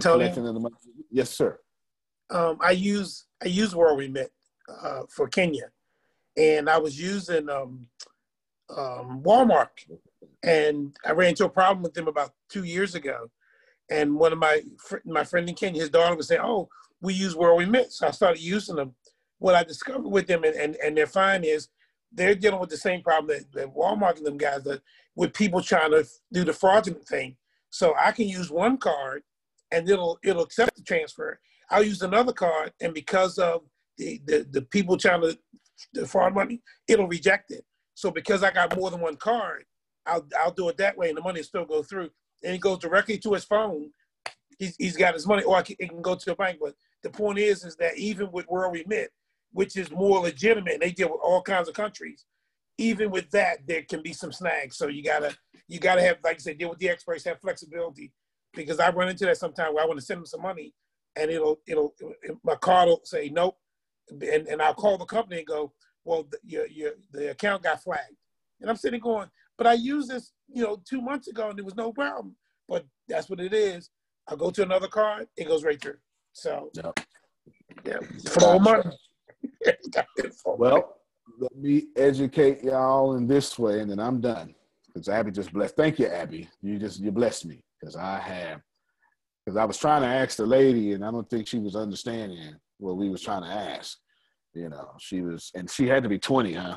[0.00, 0.74] collecting the money.
[1.10, 1.58] Yes, sir.
[2.30, 4.32] um, I use I use World Remit
[4.82, 5.70] uh, for Kenya,
[6.36, 7.88] and I was using um,
[8.74, 9.68] um, Walmart,
[10.42, 13.30] and I ran into a problem with them about two years ago.
[13.90, 16.68] And one of my fr- my friend in Kenya, his daughter was saying, "Oh,
[17.00, 18.94] we use World Remit," so I started using them.
[19.42, 21.68] What I discovered with them and, and, and their fine is
[22.12, 24.80] they're dealing with the same problem that, that Walmart and them guys are
[25.16, 27.36] with people trying to do the fraudulent thing.
[27.70, 29.22] So I can use one card
[29.72, 31.40] and it'll it'll accept the transfer.
[31.70, 33.62] I'll use another card, and because of
[33.98, 35.36] the the, the people trying to
[35.94, 37.64] the fraud money, it'll reject it.
[37.94, 39.64] So because I got more than one card,
[40.06, 42.10] I'll I'll do it that way, and the money still go through,
[42.44, 43.90] and it goes directly to his phone.
[44.58, 46.58] He's, he's got his money, or it can go to a bank.
[46.60, 49.10] But the point is, is that even with World Remit,
[49.52, 52.24] which is more legitimate, and they deal with all kinds of countries.
[52.78, 54.76] Even with that, there can be some snags.
[54.76, 55.36] So you gotta
[55.68, 58.12] you gotta have, like I said, deal with the experts, have flexibility,
[58.54, 60.74] because I run into that sometimes where I want to send them some money,
[61.16, 61.94] and it'll it'll
[62.42, 63.56] my card will say nope,
[64.10, 65.72] and, and I'll call the company and go,
[66.04, 68.16] well, the, your your the account got flagged,
[68.60, 69.28] and I'm sitting going,
[69.58, 72.36] but I used this you know two months ago and there was no problem,
[72.68, 73.90] but that's what it is.
[74.28, 75.98] I go to another card, it goes right through.
[76.32, 76.70] So
[77.84, 77.98] yeah,
[78.30, 78.90] flow of money.
[80.44, 80.96] Well,
[81.38, 84.54] let me educate y'all in this way, and then I'm done.
[84.86, 85.76] Because Abby just blessed.
[85.76, 86.48] Thank you, Abby.
[86.60, 88.60] You just you blessed me because I have.
[89.44, 92.54] Because I was trying to ask the lady, and I don't think she was understanding
[92.78, 93.98] what we was trying to ask.
[94.54, 96.76] You know, she was, and she had to be 20, huh?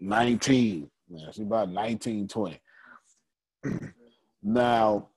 [0.00, 0.90] 19.
[1.08, 2.60] Yeah, she's about 19, 20.
[4.42, 5.08] now,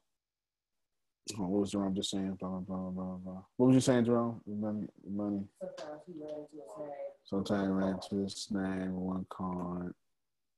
[1.35, 2.37] what was Jerome just saying?
[2.39, 3.41] Blah, blah, blah, blah.
[3.57, 4.41] What was you saying, Jerome?
[4.45, 5.43] Money, money.
[7.25, 9.93] Sometimes ran to a snag one card.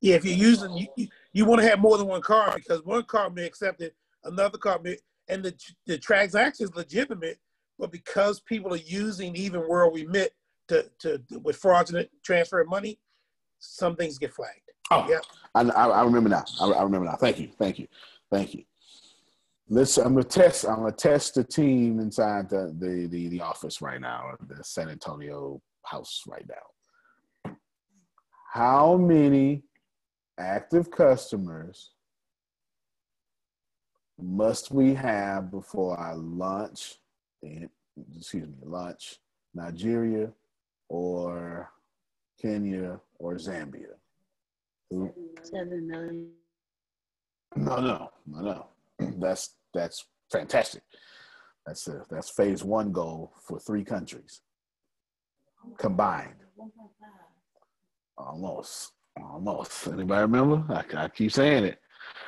[0.01, 3.03] Yeah, if you're using, you, you, want to have more than one card because one
[3.03, 3.95] card may accept it,
[4.25, 4.97] another card may,
[5.27, 5.55] and the
[5.87, 7.39] the transaction is legitimate,
[7.79, 10.31] but because people are using even where we met
[10.67, 12.99] to, to with fraudulent transfer of money,
[13.59, 14.59] some things get flagged.
[14.91, 15.19] Oh, yeah.
[15.55, 16.45] I, I, I remember now.
[16.61, 17.15] I, I remember now.
[17.15, 17.49] Thank you.
[17.57, 17.87] Thank you.
[18.31, 18.63] Thank you.
[19.69, 19.97] Let's.
[19.97, 20.65] I'm gonna test.
[20.65, 24.89] I'm gonna test the team inside the the the, the office right now, the San
[24.89, 27.53] Antonio house right now.
[28.53, 29.63] How many
[30.39, 31.91] active customers
[34.19, 36.95] must we have before I launch?
[37.43, 37.69] In,
[38.15, 39.17] excuse me, launch
[39.53, 40.31] Nigeria
[40.87, 41.69] or
[42.41, 43.95] Kenya or Zambia?
[44.89, 45.13] Who-
[45.43, 46.31] Seven million.
[47.55, 48.67] No, no, no, no.
[48.99, 50.81] That's that's fantastic.
[51.65, 54.41] That's a, that's phase one goal for three countries
[55.77, 56.35] combined.
[58.17, 59.87] Almost, almost.
[59.87, 60.63] Anybody remember?
[60.73, 61.79] I, I keep saying it.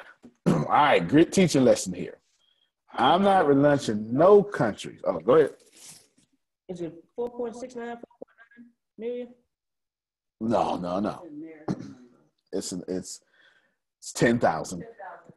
[0.47, 2.17] All right, great teaching lesson here.
[2.93, 4.99] I'm not relaunching no countries.
[5.03, 5.51] Oh, go ahead.
[6.67, 8.67] Is it four point six nine, four point nine
[8.97, 9.27] million?
[10.41, 11.23] No, no, no.
[12.51, 13.21] It's it's
[13.99, 14.83] it's ten thousand.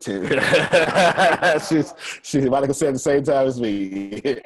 [0.02, 1.60] Ten.
[1.68, 4.20] she's she's about to say at the same time as me.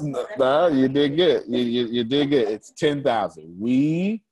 [0.00, 1.44] no, no, you did good.
[1.46, 2.48] You, you, you did good.
[2.48, 3.54] It's ten thousand.
[3.60, 4.22] We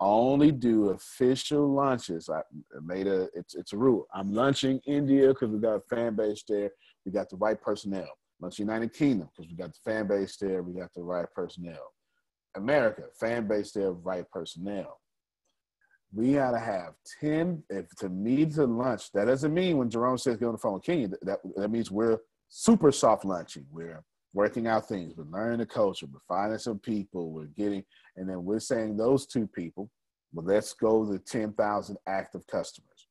[0.00, 2.28] only do official lunches.
[2.30, 2.40] I
[2.82, 4.06] made a it's it's a rule.
[4.14, 6.70] I'm lunching India because we got a fan base there.
[7.04, 8.08] We got the right personnel.
[8.40, 10.62] Lunch United Kingdom because we got the fan base there.
[10.62, 11.92] We got the right personnel.
[12.56, 14.99] America fan base there, right personnel.
[16.12, 17.62] We gotta have ten.
[17.70, 20.74] If to me to lunch, that doesn't mean when Jerome says get on the phone
[20.74, 21.08] with Kenya.
[21.22, 23.66] That that means we're super soft lunching.
[23.70, 24.02] We're
[24.32, 25.14] working out things.
[25.16, 26.06] We're learning the culture.
[26.06, 27.30] We're finding some people.
[27.30, 27.84] We're getting,
[28.16, 29.88] and then we're saying those two people.
[30.32, 33.06] Well, let's go to ten thousand active customers.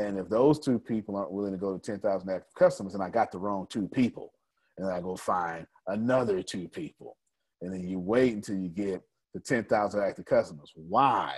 [0.00, 3.10] And if those two people aren't willing to go to 10,000 active customers, and I
[3.10, 4.32] got the wrong two people,
[4.78, 7.18] and I go find another two people.
[7.60, 9.02] And then you wait until you get
[9.34, 10.72] the 10,000 active customers.
[10.74, 11.34] Why?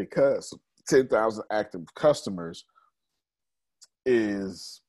[0.00, 0.54] Because
[0.88, 2.64] 10,000 active customers
[4.06, 4.80] is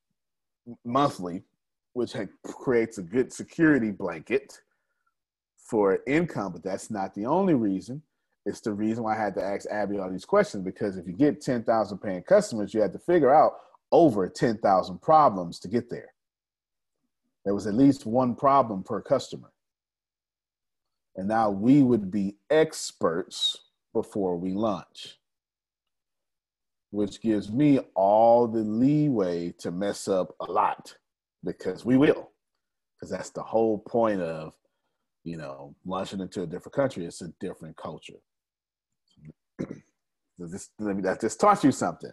[0.86, 1.44] monthly,
[1.94, 4.62] which creates a good security blanket
[5.58, 8.02] for income, but that's not the only reason.
[8.46, 11.14] It's the reason why I had to ask Abby all these questions because if you
[11.14, 13.54] get 10,000 paying customers, you had to figure out
[13.92, 16.14] over 10,000 problems to get there.
[17.44, 19.52] There was at least one problem per customer.
[21.16, 23.60] And now we would be experts
[23.94, 25.18] before we launch,
[26.92, 30.96] which gives me all the leeway to mess up a lot
[31.44, 32.30] because we will.
[32.96, 34.54] Because that's the whole point of,
[35.24, 37.06] you know, launching into a different country.
[37.06, 38.20] It's a different culture.
[40.44, 42.10] This, that just taught you something.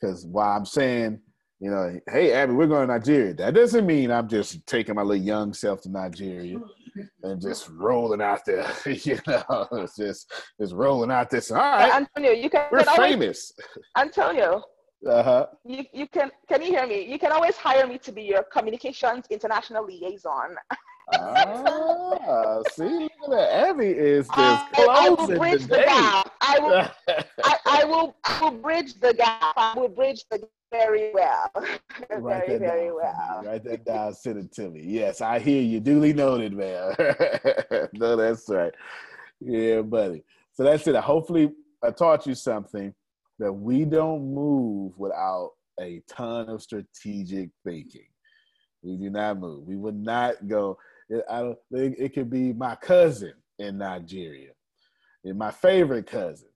[0.00, 1.20] Because while I'm saying,
[1.60, 5.02] you know, hey, Abby, we're going to Nigeria, that doesn't mean I'm just taking my
[5.02, 6.58] little young self to Nigeria
[7.22, 8.66] and just rolling out there.
[8.86, 11.50] you know, it's just it's rolling out this.
[11.50, 13.52] All right, Antonio, you can we're can always- famous.
[13.96, 14.62] Antonio,
[15.06, 15.46] Uh huh.
[15.64, 17.04] you, you can can you hear me?
[17.12, 20.56] You can always hire me to be your communications international liaison.
[21.12, 23.68] Ah, see, look at that.
[23.68, 25.84] Abby is just I, I will bridge the today.
[25.84, 26.32] gap.
[26.40, 26.88] I will
[27.44, 29.52] I, I will I will bridge the gap.
[29.56, 31.50] I will bridge the gap very well.
[32.18, 33.42] Write very, very down well.
[33.44, 34.14] Write that down.
[34.14, 34.82] Send it to me.
[34.84, 35.80] Yes, I hear you.
[35.80, 36.94] Duly noted, man.
[37.92, 38.72] no, that's right.
[39.40, 40.24] Yeah, buddy.
[40.52, 40.96] So that's it.
[40.96, 41.52] Hopefully,
[41.82, 42.94] I taught you something
[43.38, 48.06] that we don't move without a ton of strategic thinking.
[48.82, 49.64] We do not move.
[49.66, 50.78] We would not go.
[51.30, 51.58] I don't.
[51.70, 54.50] It, it could be my cousin in Nigeria,
[55.24, 56.48] and my favorite cousin.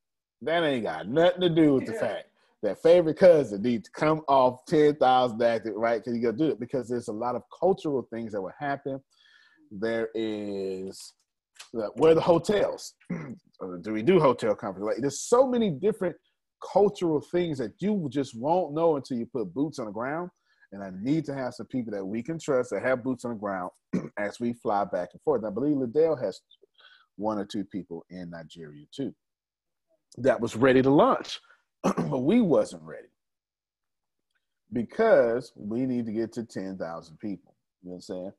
[0.42, 2.27] That ain't got nothing to do with the fact
[2.62, 6.02] that favorite cousin needs to come off ten thousand active, right?
[6.02, 8.52] Because you got to do it because there's a lot of cultural things that will
[8.58, 9.00] happen.
[9.70, 11.14] There is
[11.76, 12.94] uh, where the hotels?
[13.10, 14.86] Do we do hotel conference?
[14.86, 16.16] Like there's so many different
[16.72, 20.30] cultural things that you just won't know until you put boots on the ground.
[20.72, 23.32] And I need to have some people that we can trust that have boots on
[23.32, 23.70] the ground
[24.18, 25.44] as we fly back and forth.
[25.44, 26.40] I believe Liddell has
[27.16, 29.14] one or two people in Nigeria too
[30.18, 31.38] that was ready to launch,
[31.84, 33.08] but we wasn't ready
[34.72, 37.54] because we need to get to 10,000 people.
[37.82, 38.32] You know what I'm saying?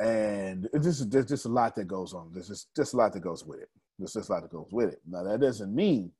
[0.00, 2.30] and it's just there's just a lot that goes on.
[2.34, 3.70] There's just just a lot that goes with it.
[3.98, 5.00] There's just a lot that goes with it.
[5.08, 6.12] Now that doesn't mean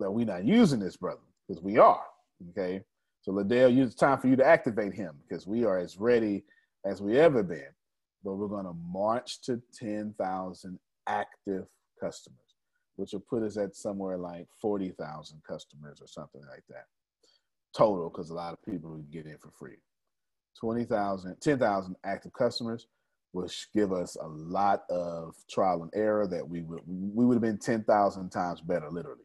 [0.00, 2.04] that we're not using this brother because we are.
[2.50, 2.82] Okay,
[3.22, 6.44] so Liddell, it's time for you to activate him because we are as ready
[6.86, 7.70] as we ever been.
[8.24, 10.78] But we're to march to ten thousand
[11.08, 11.66] active
[12.00, 12.38] customers,
[12.96, 16.86] which will put us at somewhere like forty thousand customers or something like that
[17.76, 19.76] total because a lot of people would get in for free.
[20.58, 22.86] 20,000, 10,000 active customers
[23.32, 27.42] which give us a lot of trial and error that we would we would have
[27.42, 29.24] been 10,000 times better literally.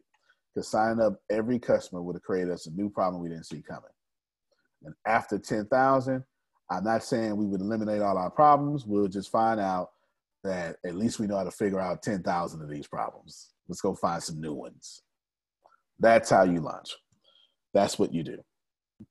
[0.54, 3.62] Because signing up every customer would have created us a new problem we didn't see
[3.62, 3.88] coming.
[4.84, 6.22] And after 10,000,
[6.70, 8.84] I'm not saying we would eliminate all our problems.
[8.84, 9.92] We'll just find out
[10.44, 13.51] that at least we know how to figure out 10,000 of these problems.
[13.68, 15.02] Let's go find some new ones.
[15.98, 16.96] That's how you launch.
[17.74, 18.38] That's what you do.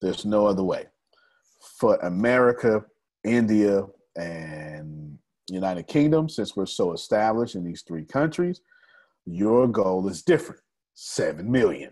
[0.02, 0.88] There's no other way.
[1.80, 2.84] For America,
[3.24, 3.84] India,
[4.16, 5.18] and
[5.50, 8.62] United Kingdom, since we're so established in these three countries,
[9.26, 10.62] your goal is different.
[10.94, 11.92] Seven million.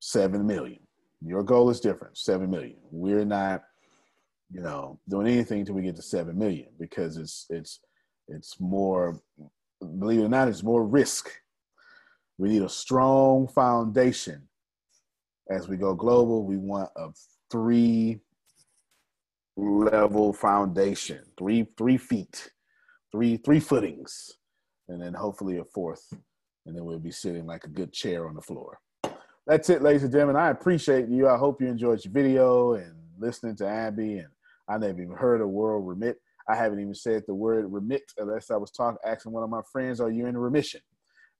[0.00, 0.80] Seven million.
[1.22, 2.16] Your goal is different.
[2.16, 2.76] Seven million.
[2.90, 3.62] We're not,
[4.50, 7.80] you know, doing anything till we get to seven million because it's it's
[8.28, 9.20] it's more,
[9.80, 11.30] believe it or not, it's more risk.
[12.38, 14.48] We need a strong foundation
[15.50, 16.44] as we go global.
[16.44, 17.08] We want a
[17.50, 18.20] three
[19.56, 22.50] level foundation, three three feet,
[23.12, 24.32] three three footings,
[24.88, 26.06] and then hopefully a fourth,
[26.66, 28.78] and then we'll be sitting like a good chair on the floor.
[29.46, 30.36] That's it, ladies and gentlemen.
[30.36, 31.28] I appreciate you.
[31.28, 34.18] I hope you enjoyed your video and listening to Abby.
[34.18, 34.28] And
[34.68, 36.20] I never even heard of World Remit.
[36.50, 39.62] I haven't even said the word remit unless I was talking, asking one of my
[39.72, 40.80] friends, "Are you in remission?"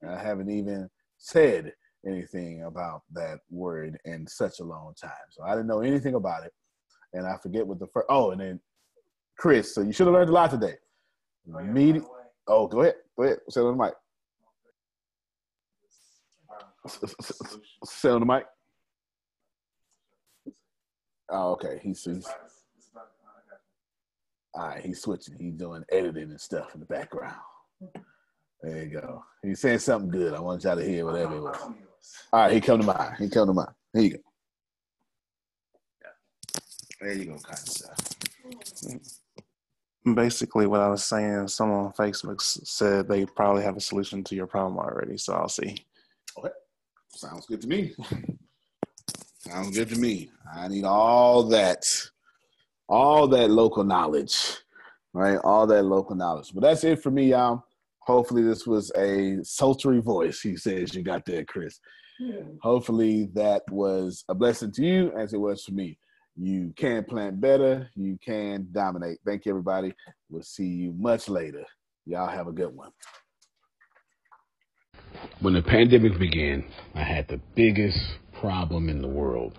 [0.03, 0.89] And I haven't even
[1.19, 1.73] said
[2.07, 5.11] anything about that word in such a long time.
[5.31, 6.53] So I didn't know anything about it
[7.13, 8.07] and I forget what the first.
[8.09, 8.61] Oh, and then
[9.37, 9.75] Chris.
[9.75, 10.75] So you should have learned a lot today.
[11.47, 12.03] Medi-
[12.47, 12.95] oh, go ahead.
[13.17, 13.39] Go ahead.
[13.49, 13.95] Say on the mic.
[17.85, 18.45] Say on the mic.
[21.31, 21.81] Oh, okay.
[21.83, 22.29] He's, he's
[24.55, 24.85] all right.
[24.85, 25.37] He's switching.
[25.39, 27.37] He's doing editing and stuff in the background.
[28.63, 29.25] There you go.
[29.43, 30.35] He's saying something good.
[30.35, 31.57] I want y'all to hear whatever it was.
[32.33, 33.17] All right, he come to mind.
[33.19, 33.71] He come to mind.
[33.93, 34.19] Here you go.
[37.01, 37.97] There you go, kind of stuff.
[40.15, 44.35] Basically, what I was saying, someone on Facebook said they probably have a solution to
[44.35, 45.17] your problem already.
[45.17, 45.77] So I'll see.
[46.39, 46.51] Okay.
[47.09, 47.95] Sounds good to me.
[49.39, 50.31] Sounds good to me.
[50.55, 51.87] I need all that,
[52.91, 54.59] all that local knowledge,
[55.15, 55.39] right?
[55.45, 56.51] All that local knowledge.
[56.53, 57.65] But that's it for me, y'all.
[58.01, 60.41] Hopefully, this was a sultry voice.
[60.41, 61.79] He says you got there, Chris.
[62.61, 65.97] Hopefully, that was a blessing to you as it was for me.
[66.37, 67.89] You can plant better.
[67.95, 69.19] You can dominate.
[69.25, 69.95] Thank you, everybody.
[70.29, 71.65] We'll see you much later.
[72.07, 72.91] Y'all have a good one.
[75.41, 76.65] When the pandemic began,
[76.95, 77.99] I had the biggest
[78.33, 79.59] problem in the world